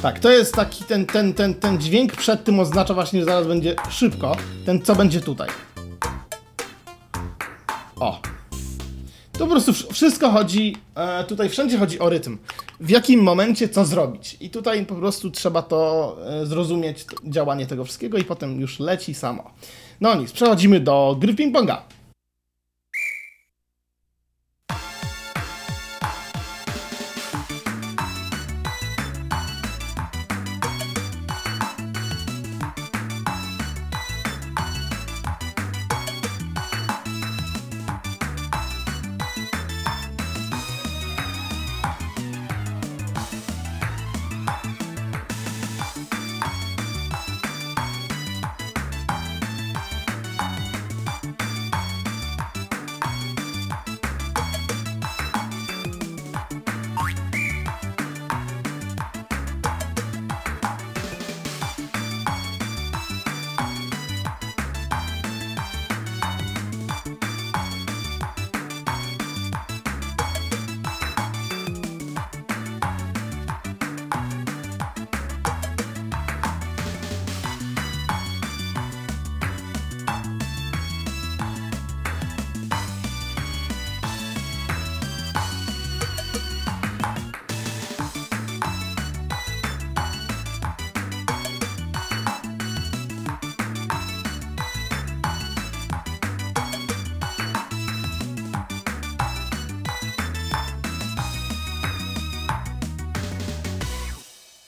Tak, 0.03 0.19
to 0.19 0.31
jest 0.31 0.55
taki 0.55 0.85
ten, 0.85 1.07
ten, 1.07 1.35
ten, 1.35 1.55
ten 1.55 1.81
dźwięk 1.81 2.17
przed 2.17 2.45
tym 2.45 2.61
oznacza 2.61 2.95
właśnie, 2.95 3.21
że 3.21 3.27
zaraz 3.27 3.47
będzie 3.47 3.77
szybko. 3.91 4.37
Ten, 4.67 4.83
co 4.83 4.95
będzie 4.95 5.21
tutaj. 5.21 5.49
O. 8.01 8.32
To 9.43 9.47
po 9.47 9.53
prostu 9.53 9.73
wsz- 9.73 9.93
wszystko 9.93 10.31
chodzi, 10.31 10.77
e, 10.95 11.25
tutaj 11.25 11.49
wszędzie 11.49 11.79
chodzi 11.79 11.99
o 11.99 12.09
rytm. 12.09 12.39
W 12.81 12.91
jakim 12.91 13.21
momencie 13.23 13.69
co 13.69 13.85
zrobić. 13.85 14.37
I 14.41 14.51
tutaj 14.51 14.87
po 14.87 14.95
prostu 14.95 15.31
trzeba 15.31 15.63
to 15.63 16.17
e, 16.43 16.47
zrozumieć, 16.47 17.05
działanie 17.25 17.67
tego 17.67 17.85
wszystkiego 17.85 18.19
i 18.19 18.25
potem 18.25 18.61
już 18.61 18.81
leci 18.81 19.15
samo. 19.15 19.51
No 20.01 20.15
nic, 20.15 20.33
przechodzimy 20.33 20.81
do 20.81 21.17
gry 21.21 21.35
ping-ponga. 21.35 21.77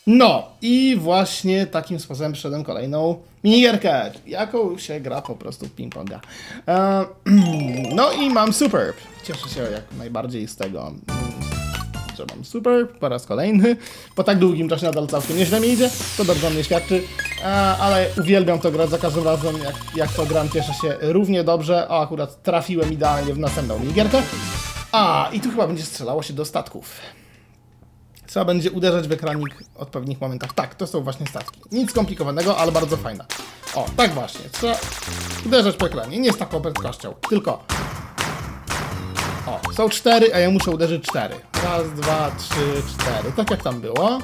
No 0.06 0.46
i 0.62 0.96
właśnie 0.98 1.66
takim 1.66 2.00
sposobem 2.00 2.32
przyszedłem 2.32 2.64
kolejną 2.64 3.22
minigierkę, 3.44 4.12
jaką 4.26 4.78
się 4.78 5.00
gra 5.00 5.22
po 5.22 5.34
prostu 5.34 5.66
w 5.66 5.76
ping-ponga. 5.76 6.18
E, 6.68 7.04
no 7.96 8.12
i 8.12 8.30
mam 8.30 8.52
Superb. 8.52 8.96
Cieszę 9.24 9.48
się 9.48 9.60
jak 9.60 9.84
najbardziej 9.98 10.48
z 10.48 10.56
tego, 10.56 10.92
że 12.16 12.24
mam 12.34 12.44
Superb 12.44 12.98
po 12.98 13.08
raz 13.08 13.26
kolejny. 13.26 13.76
Po 14.16 14.24
tak 14.24 14.38
długim 14.38 14.68
czasie 14.68 14.86
nadal 14.86 15.06
całkiem 15.06 15.36
nieźle 15.36 15.60
mi 15.60 15.68
idzie, 15.68 15.90
to 16.16 16.24
dobrze 16.24 16.50
mnie 16.50 16.64
świadczy, 16.64 17.02
e, 17.42 17.46
ale 17.56 18.06
uwielbiam 18.20 18.58
to 18.58 18.70
grać 18.70 18.90
za 18.90 18.98
każdym 18.98 19.24
razem, 19.24 19.58
jak, 19.58 19.74
jak 19.96 20.12
to 20.12 20.26
gram, 20.26 20.48
cieszę 20.48 20.72
się 20.82 20.96
równie 21.00 21.44
dobrze. 21.44 21.88
O, 21.88 22.00
akurat 22.00 22.42
trafiłem 22.42 22.92
idealnie 22.92 23.34
w 23.34 23.38
następną 23.38 23.78
minigierkę. 23.78 24.22
A, 24.92 25.30
i 25.32 25.40
tu 25.40 25.50
chyba 25.50 25.66
będzie 25.66 25.82
strzelało 25.82 26.22
się 26.22 26.34
do 26.34 26.44
statków. 26.44 27.00
Trzeba 28.34 28.44
będzie 28.44 28.70
uderzać 28.70 29.08
w 29.08 29.12
ekranik 29.12 29.54
w 29.54 29.76
odpowiednich 29.76 30.20
momentach. 30.20 30.52
Tak, 30.52 30.74
to 30.74 30.86
są 30.86 31.00
właśnie 31.00 31.26
statki. 31.26 31.60
Nic 31.72 31.90
skomplikowanego, 31.90 32.56
ale 32.56 32.72
bardzo 32.72 32.96
fajna. 32.96 33.24
O, 33.74 33.86
tak 33.96 34.14
właśnie. 34.14 34.50
Trzeba 34.52 34.76
uderzać 35.46 35.76
po 35.76 35.86
ekranie. 35.86 36.18
Nie 36.18 36.32
z 36.32 36.36
taką 36.36 36.60
prędkością, 36.60 37.14
tylko... 37.28 37.64
O, 39.46 39.72
są 39.72 39.88
cztery, 39.88 40.34
a 40.34 40.38
ja 40.38 40.50
muszę 40.50 40.70
uderzyć 40.70 41.04
cztery. 41.04 41.34
Raz, 41.64 41.92
dwa, 41.94 42.30
trzy, 42.38 42.82
cztery. 42.92 43.32
Tak 43.36 43.50
jak 43.50 43.62
tam 43.62 43.80
było. 43.80 44.18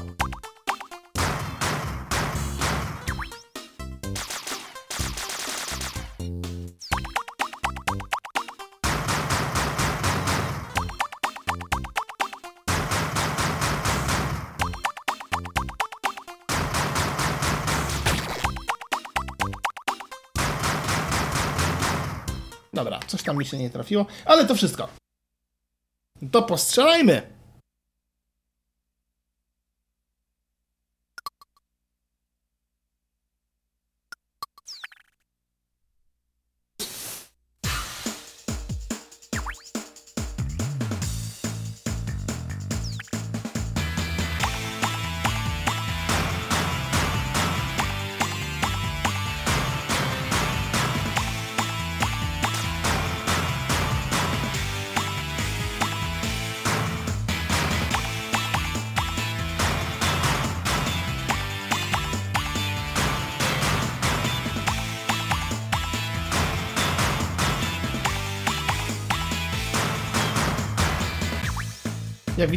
Mi 23.33 23.45
się 23.45 23.59
nie 23.59 23.71
trafiło, 23.71 24.07
ale 24.25 24.47
to 24.47 24.55
wszystko. 24.55 24.89
To 26.33 26.43
postrzelajmy! 26.43 27.40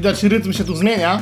Widać, 0.04 0.24
rytm 0.24 0.54
się 0.54 0.64
tu 0.64 0.76
zmienia. 0.76 1.22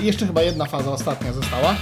I 0.00 0.06
jeszcze 0.06 0.26
chyba 0.26 0.42
jedna 0.42 0.66
faza 0.66 0.90
ostatnia 0.90 1.32
została. 1.32 1.74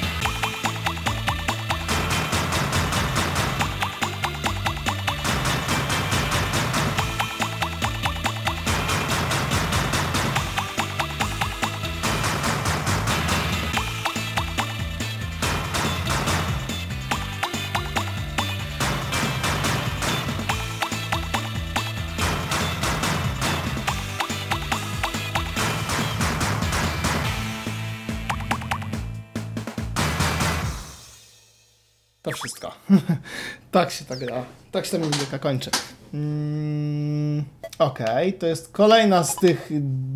Tak 33.75 33.91
się 33.91 34.05
ta 34.05 34.17
gra. 34.17 34.45
Tak 34.73 34.87
się 34.87 34.93
ta 34.93 34.99
minigierka 34.99 35.39
kończy. 35.39 35.71
Mm, 36.15 37.45
Okej, 37.79 38.33
to 38.33 38.47
jest 38.47 38.73
kolejna 38.73 39.25
z 39.25 39.37
tych 39.37 39.71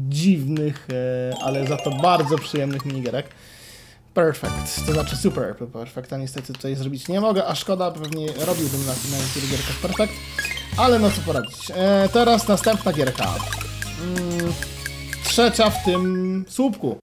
dziwnych, 0.08 0.88
e, 0.90 1.42
ale 1.42 1.66
za 1.66 1.76
to 1.76 1.90
bardzo 1.90 2.38
przyjemnych 2.38 2.84
minigierek. 2.84 3.26
Perfect, 4.14 4.86
to 4.86 4.92
znaczy 4.92 5.16
super 5.16 5.56
perfect, 5.72 6.12
a 6.12 6.16
niestety 6.16 6.52
tutaj 6.52 6.74
zrobić 6.74 7.08
nie 7.08 7.20
mogę, 7.20 7.46
a 7.46 7.54
szkoda, 7.54 7.90
pewnie 7.90 8.26
robiłbym 8.26 8.80
na, 8.80 8.92
na 9.16 9.24
niektórych 9.24 9.50
gierkach 9.50 9.76
perfect, 9.82 10.12
ale 10.76 10.98
no 10.98 11.10
co 11.10 11.20
poradzić. 11.20 11.70
E, 11.74 12.08
teraz 12.12 12.48
następna 12.48 12.92
gierka. 12.92 13.34
Mm, 14.02 14.52
trzecia 15.24 15.70
w 15.70 15.84
tym 15.84 16.44
słupku. 16.48 16.98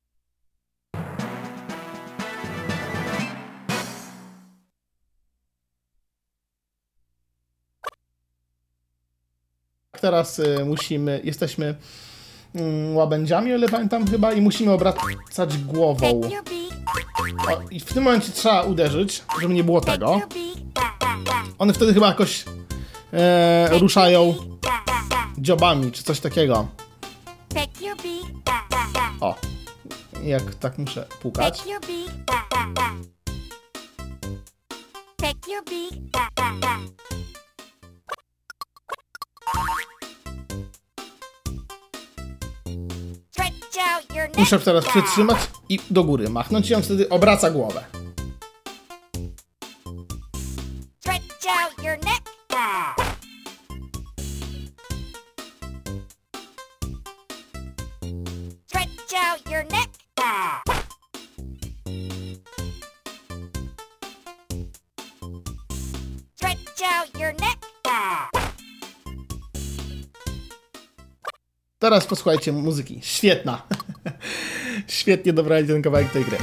Teraz 10.06 10.40
y, 10.40 10.66
musimy, 10.66 11.22
jesteśmy 11.24 11.76
mm, 12.56 12.96
łabędziami, 12.96 13.54
o 13.54 13.58
ile 13.58 13.70
pamiętam 13.70 14.08
chyba, 14.08 14.34
i 14.34 14.42
musimy 14.42 14.72
obracać 14.72 15.58
głową. 15.58 16.22
O, 17.48 17.62
I 17.72 17.80
w 17.80 17.86
tym 17.86 18.04
momencie 18.04 18.32
trzeba 18.32 18.62
uderzyć, 18.64 19.24
żeby 19.42 19.54
nie 19.54 19.64
było 19.64 19.82
tego. 19.82 20.22
One 21.58 21.74
wtedy 21.74 21.94
chyba 21.94 22.08
jakoś 22.08 22.46
e, 23.14 23.80
ruszają 23.80 24.36
dziobami, 25.38 25.92
czy 25.92 26.04
coś 26.04 26.20
takiego. 26.20 26.68
O, 29.22 29.36
jak 30.24 30.56
tak 30.56 30.78
muszę 30.78 31.06
pukać. 31.22 31.64
Muszę 44.38 44.60
teraz 44.60 44.86
przytrzymać 44.86 45.38
i 45.70 45.80
do 45.90 46.04
góry 46.04 46.30
machnąć 46.30 46.70
i 46.70 46.76
on 46.76 46.84
wtedy 46.84 47.10
obraca 47.10 47.50
głowę. 47.52 47.84
Teraz 71.80 72.08
posłuchajcie 72.08 72.52
muzyki. 72.52 73.00
Świetna. 73.04 73.62
Świetnie 75.06 75.34
dobrali 75.34 75.68
ten 75.68 75.82
kawałek 75.82 76.12
tej 76.12 76.26
gry. 76.26 76.38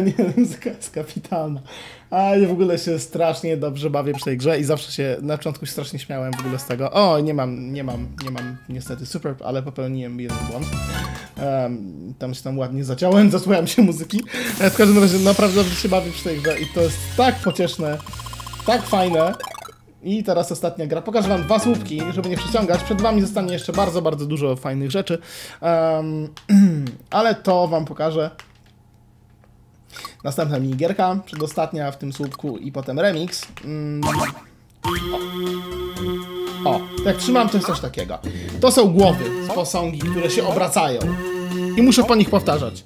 Nie, 0.00 0.12
jest 0.72 0.90
kapitalna. 0.90 1.60
A 2.10 2.30
w 2.48 2.50
ogóle 2.52 2.78
się 2.78 2.98
strasznie 2.98 3.56
dobrze 3.56 3.90
bawię 3.90 4.14
przy 4.14 4.24
tej 4.24 4.36
grze 4.36 4.58
i 4.58 4.64
zawsze 4.64 4.92
się, 4.92 5.16
na 5.22 5.36
początku 5.36 5.66
się 5.66 5.72
strasznie 5.72 5.98
śmiałem 5.98 6.32
w 6.32 6.40
ogóle 6.40 6.58
z 6.58 6.64
tego. 6.64 6.90
O, 6.92 7.20
nie 7.20 7.34
mam, 7.34 7.72
nie 7.72 7.84
mam, 7.84 8.08
nie 8.24 8.30
mam 8.30 8.56
niestety 8.68 9.06
super, 9.06 9.34
ale 9.44 9.62
popełniłem 9.62 10.20
jeden 10.20 10.38
błąd. 10.50 10.66
Em, 11.36 12.14
tam 12.18 12.34
się 12.34 12.42
tam 12.42 12.58
ładnie 12.58 12.84
zaciąłem, 12.84 13.30
zasłuchałem 13.38 13.66
się 13.66 13.82
muzyki. 13.82 14.22
E, 14.60 14.70
W 14.70 14.76
każdym 14.76 15.02
razie 15.02 15.18
naprawdę 15.18 15.56
dobrze 15.56 15.74
się 15.74 15.88
bawię 15.88 16.10
przy 16.12 16.24
tej 16.24 16.38
grze 16.40 16.60
i 16.60 16.66
to 16.66 16.80
jest 16.80 16.98
tak 17.16 17.34
pocieszne, 17.34 17.98
tak 18.66 18.82
fajne. 18.82 19.34
I 20.02 20.24
teraz 20.24 20.52
ostatnia 20.52 20.86
gra. 20.86 21.02
Pokażę 21.02 21.28
wam 21.28 21.42
dwa 21.42 21.58
słupki, 21.58 22.00
żeby 22.14 22.28
nie 22.28 22.36
przyciągać. 22.36 22.82
Przed 22.82 23.00
wami 23.00 23.20
zostanie 23.20 23.52
jeszcze 23.52 23.72
bardzo, 23.72 24.02
bardzo 24.02 24.26
dużo 24.26 24.56
fajnych 24.56 24.90
rzeczy. 24.90 25.18
Em, 25.60 26.28
ale 27.10 27.34
to 27.34 27.68
wam 27.68 27.84
pokażę. 27.84 28.30
Następna 30.24 30.58
minigierka, 30.58 31.16
przedostatnia 31.26 31.92
w 31.92 31.98
tym 31.98 32.12
słupku 32.12 32.58
i 32.58 32.72
potem 32.72 33.00
remix. 33.00 33.42
Mm. 33.64 34.00
O. 36.64 36.70
o, 36.70 36.80
jak 37.04 37.16
trzymam, 37.16 37.48
to 37.48 37.56
jest 37.56 37.66
coś 37.66 37.80
takiego. 37.80 38.18
To 38.60 38.72
są 38.72 38.88
głowy 38.88 39.24
z 39.44 39.54
posągi, 39.54 39.98
które 39.98 40.30
się 40.30 40.46
obracają. 40.46 41.00
I 41.76 41.82
muszę 41.82 42.04
po 42.04 42.14
nich 42.14 42.30
powtarzać. 42.30 42.84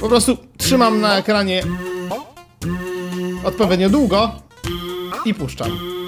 Po 0.00 0.08
prostu 0.08 0.36
trzymam 0.56 1.00
na 1.00 1.18
ekranie 1.18 1.62
odpowiednio 3.44 3.90
długo 3.90 4.30
i 5.24 5.34
puszczam. 5.34 5.99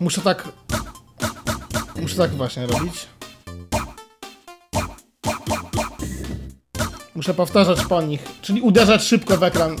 Muszę 0.00 0.20
tak. 0.20 0.48
Muszę 2.00 2.16
tak 2.16 2.30
właśnie 2.30 2.66
robić. 2.66 3.06
Muszę 7.14 7.34
powtarzać 7.34 7.84
po 7.84 8.02
nich, 8.02 8.22
czyli 8.42 8.60
uderzać 8.60 9.02
szybko 9.02 9.36
w 9.36 9.42
ekran. 9.42 9.76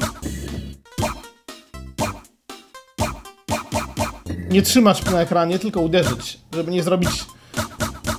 Nie 4.50 4.62
trzymać 4.62 5.04
na 5.04 5.20
ekranie, 5.20 5.58
tylko 5.58 5.80
uderzyć, 5.80 6.38
żeby 6.52 6.70
nie 6.70 6.82
zrobić 6.82 7.10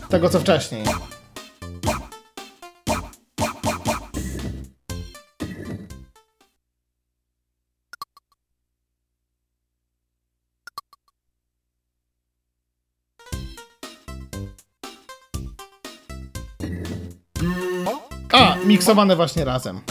tego 0.10 0.30
co 0.30 0.40
wcześniej. 0.40 0.84
A, 18.80 18.82
miksowane 18.82 19.16
właśnie 19.16 19.46
razem. 19.46 19.82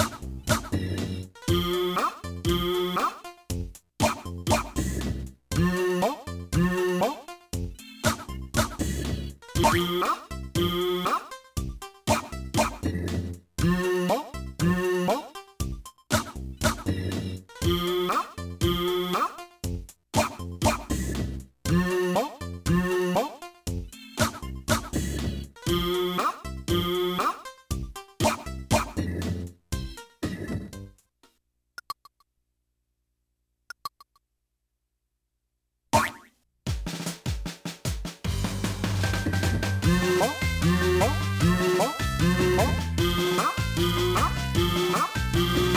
Thank 44.99 45.59
you. 45.59 45.68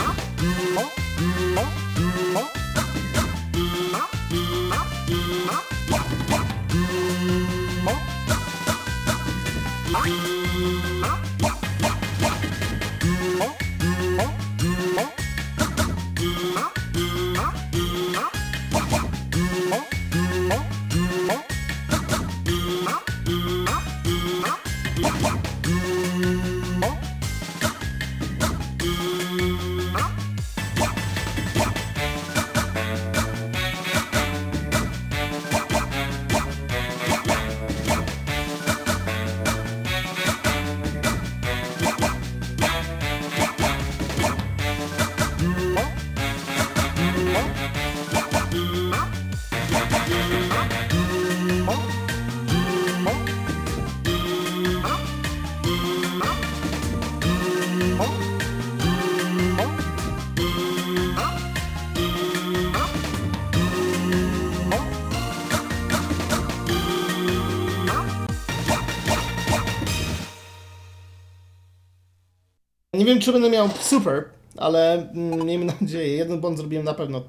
Wiem, 73.12 73.20
czy 73.20 73.32
będę 73.32 73.50
miał 73.50 73.68
super, 73.80 74.24
ale 74.56 75.10
mm, 75.14 75.46
miejmy 75.46 75.64
nadzieję. 75.80 76.16
Jeden 76.16 76.40
błąd 76.40 76.58
zrobiłem 76.58 76.84
na 76.84 76.94
pewno. 76.94 77.22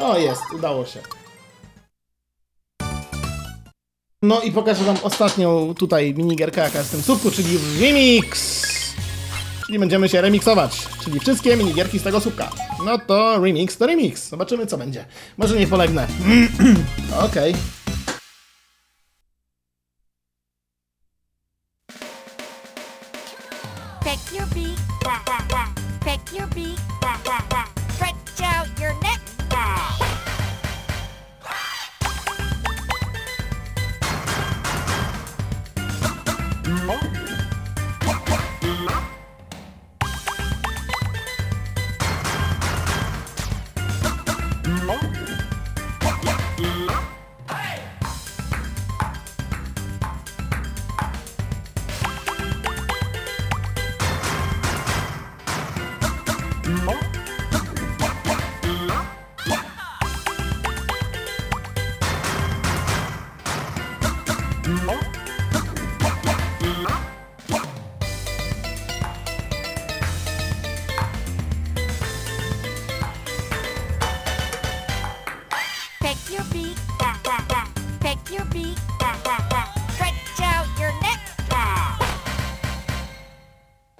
O, 0.00 0.18
jest, 0.18 0.42
udało 0.54 0.86
się. 0.86 1.00
No 4.22 4.40
i 4.40 4.52
pokażę 4.52 4.84
wam 4.84 4.96
ostatnią 5.02 5.74
tutaj 5.74 6.14
minigierkę, 6.14 6.60
jaka 6.60 6.78
jest 6.78 6.90
w 6.90 6.92
tym 6.92 7.02
słupku, 7.02 7.30
czyli 7.30 7.58
remix! 7.80 8.62
Czyli 9.66 9.78
będziemy 9.78 10.08
się 10.08 10.20
remiksować, 10.20 10.88
czyli 11.04 11.20
wszystkie 11.20 11.56
minigierki 11.56 11.98
z 11.98 12.02
tego 12.02 12.20
słupka. 12.20 12.50
No 12.84 12.98
to 12.98 13.40
remix 13.40 13.76
to 13.76 13.86
remix. 13.86 14.28
Zobaczymy, 14.28 14.66
co 14.66 14.78
będzie. 14.78 15.04
Może 15.36 15.58
nie 15.58 15.66
polegnę. 15.66 16.06
Okej. 17.26 17.52
Pick 17.52 17.77
your 26.32 26.46
beak, 26.48 26.78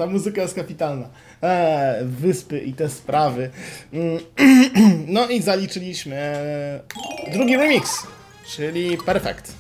muzyka 0.09 0.43
jest 0.43 0.55
kapitalna. 0.55 1.09
Eee, 1.43 2.05
wyspy 2.05 2.61
i 2.61 2.73
te 2.73 2.89
sprawy. 2.89 3.51
Mm, 3.93 4.19
No 5.07 5.29
i 5.29 5.43
zaliczyliśmy 5.43 6.17
e, 6.17 6.81
drugi 7.33 7.57
remix, 7.57 7.91
czyli 8.57 8.99
Perfect. 8.99 9.53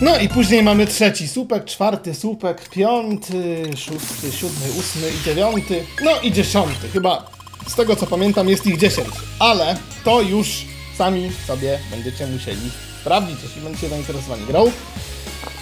No 0.00 0.18
i 0.18 0.28
później 0.28 0.62
mamy 0.62 0.86
trzeci 0.86 1.28
słupek, 1.28 1.64
czwarty 1.64 2.14
słupek, 2.14 2.68
piąty, 2.68 3.64
szósty, 3.76 4.32
siódmy, 4.32 4.66
ósmy 4.78 5.10
i 5.20 5.24
dziewiąty, 5.24 5.84
no 6.04 6.20
i 6.20 6.32
dziesiąty. 6.32 6.88
Chyba 6.92 7.30
z 7.66 7.74
tego 7.74 7.96
co 7.96 8.06
pamiętam 8.06 8.48
jest 8.48 8.66
ich 8.66 8.78
dziesięć, 8.78 9.08
ale 9.38 9.76
to 10.04 10.22
już 10.22 10.64
sami 10.98 11.30
sobie 11.46 11.78
będziecie 11.90 12.26
musieli 12.26 12.70
sprawdzić, 13.00 13.36
jeśli 13.42 13.62
będziecie 13.62 13.88
zainteresowani 13.88 14.46
grą. 14.46 14.64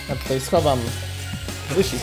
Ja 0.09 0.16
tutaj 0.16 0.41
schowam 0.41 0.79
rysik. 1.77 2.01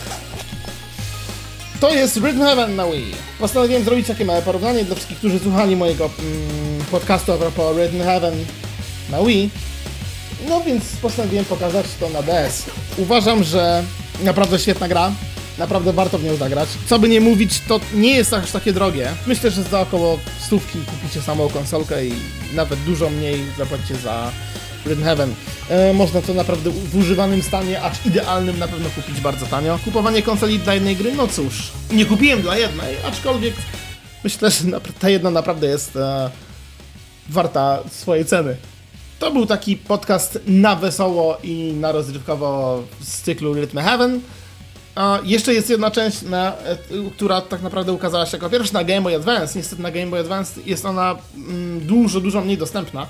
To 1.81 1.93
jest 1.93 2.17
Rhythm 2.17 2.39
Heaven 2.39 2.75
na 2.75 2.85
Wii. 2.85 3.11
Postanowiłem 3.39 3.83
zrobić 3.83 4.07
takie 4.07 4.25
małe 4.25 4.41
porównanie 4.41 4.83
dla 4.83 4.95
wszystkich, 4.95 5.17
którzy 5.17 5.39
słuchali 5.39 5.75
mojego 5.75 6.09
mm, 6.19 6.85
podcastu 6.91 7.33
a 7.33 7.37
propos 7.37 7.77
Rhythm 7.77 8.03
Heaven 8.03 8.33
na 9.09 9.23
Wii. 9.23 9.49
No 10.49 10.61
więc 10.61 10.83
postanowiłem 11.01 11.45
pokazać 11.45 11.85
to 11.99 12.09
na 12.09 12.21
DS. 12.21 12.65
Uważam, 12.97 13.43
że 13.43 13.83
naprawdę 14.23 14.59
świetna 14.59 14.87
gra. 14.87 15.11
Naprawdę 15.57 15.93
warto 15.93 16.17
w 16.17 16.23
nią 16.23 16.35
zagrać. 16.35 16.69
Co 16.87 16.99
by 16.99 17.09
nie 17.09 17.21
mówić, 17.21 17.61
to 17.67 17.79
nie 17.93 18.15
jest 18.15 18.33
aż 18.33 18.51
takie 18.51 18.73
drogie. 18.73 19.09
Myślę, 19.27 19.51
że 19.51 19.63
za 19.63 19.81
około 19.81 20.19
stówki 20.39 20.79
kupicie 20.79 21.21
samą 21.21 21.49
konsolkę 21.49 22.05
i 22.05 22.13
nawet 22.53 22.79
dużo 22.79 23.09
mniej 23.09 23.43
zapłacicie 23.57 23.95
za 23.95 24.31
Heaven. 25.03 25.33
E, 25.69 25.93
można 25.93 26.21
to 26.21 26.33
naprawdę 26.33 26.69
w 26.69 26.97
używanym 26.97 27.41
stanie, 27.41 27.81
acz 27.81 28.05
idealnym 28.05 28.59
na 28.59 28.67
pewno 28.67 28.89
kupić 28.89 29.21
bardzo 29.21 29.45
tanio. 29.45 29.79
Kupowanie 29.85 30.21
konsoli 30.21 30.59
dla 30.59 30.73
jednej 30.73 30.95
gry, 30.95 31.13
no 31.15 31.27
cóż, 31.27 31.71
nie 31.91 32.05
kupiłem 32.05 32.41
dla 32.41 32.57
jednej, 32.57 32.95
aczkolwiek 33.07 33.53
myślę, 34.23 34.51
że 34.51 34.81
ta 34.99 35.09
jedna 35.09 35.31
naprawdę 35.31 35.67
jest 35.67 35.95
e, 35.95 36.29
warta 37.29 37.79
swojej 37.91 38.25
ceny. 38.25 38.57
To 39.19 39.31
był 39.31 39.45
taki 39.45 39.77
podcast 39.77 40.39
na 40.47 40.75
wesoło 40.75 41.37
i 41.43 41.73
na 41.79 41.91
rozrywkowo 41.91 42.83
z 43.01 43.21
cyklu 43.21 43.53
Rhythm 43.53 43.77
Heaven. 43.77 44.21
A 44.95 45.19
jeszcze 45.23 45.53
jest 45.53 45.69
jedna 45.69 45.91
część, 45.91 46.21
na, 46.21 46.57
e, 46.57 46.77
która 47.15 47.41
tak 47.41 47.61
naprawdę 47.61 47.93
ukazała 47.93 48.25
się 48.25 48.37
jako 48.37 48.49
pierwsza 48.49 48.73
na 48.73 48.83
Game 48.83 49.01
Boy 49.01 49.15
Advance. 49.15 49.59
Niestety 49.59 49.81
na 49.81 49.91
Game 49.91 50.07
Boy 50.07 50.19
Advance 50.19 50.61
jest 50.65 50.85
ona 50.85 51.15
mm, 51.35 51.79
dużo, 51.87 52.19
dużo 52.21 52.41
mniej 52.41 52.57
dostępna. 52.57 53.07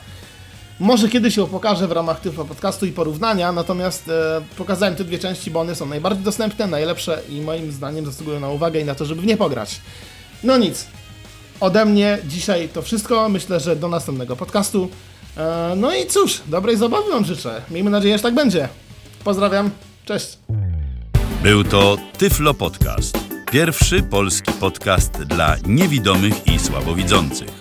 Może 0.81 1.09
kiedyś 1.09 1.37
ją 1.37 1.47
pokażę 1.47 1.87
w 1.87 1.91
ramach 1.91 2.19
Tyflo 2.19 2.45
Podcastu 2.45 2.85
i 2.85 2.91
porównania, 2.91 3.51
natomiast 3.51 4.09
e, 4.09 4.41
pokazałem 4.57 4.95
te 4.95 5.03
dwie 5.03 5.19
części, 5.19 5.51
bo 5.51 5.59
one 5.59 5.75
są 5.75 5.85
najbardziej 5.85 6.23
dostępne, 6.23 6.67
najlepsze 6.67 7.21
i 7.29 7.41
moim 7.41 7.71
zdaniem 7.71 8.05
zasługują 8.05 8.39
na 8.39 8.49
uwagę 8.49 8.79
i 8.79 8.85
na 8.85 8.95
to, 8.95 9.05
żeby 9.05 9.21
w 9.21 9.25
nie 9.25 9.37
pograć. 9.37 9.81
No 10.43 10.57
nic. 10.57 10.85
Ode 11.59 11.85
mnie 11.85 12.17
dzisiaj 12.27 12.69
to 12.69 12.81
wszystko. 12.81 13.29
Myślę, 13.29 13.59
że 13.59 13.75
do 13.75 13.87
następnego 13.87 14.35
podcastu. 14.35 14.89
E, 15.37 15.73
no 15.77 15.95
i 15.95 16.07
cóż, 16.07 16.41
dobrej 16.47 16.77
zabawy 16.77 17.11
Wam 17.11 17.25
życzę. 17.25 17.61
Miejmy 17.71 17.89
nadzieję, 17.89 18.17
że 18.17 18.23
tak 18.23 18.33
będzie. 18.33 18.69
Pozdrawiam. 19.23 19.69
Cześć. 20.05 20.37
Był 21.43 21.63
to 21.63 21.97
Tyflo 22.17 22.53
Podcast. 22.53 23.17
Pierwszy 23.51 24.03
polski 24.03 24.51
podcast 24.51 25.11
dla 25.11 25.55
niewidomych 25.65 26.47
i 26.47 26.59
słabowidzących. 26.59 27.60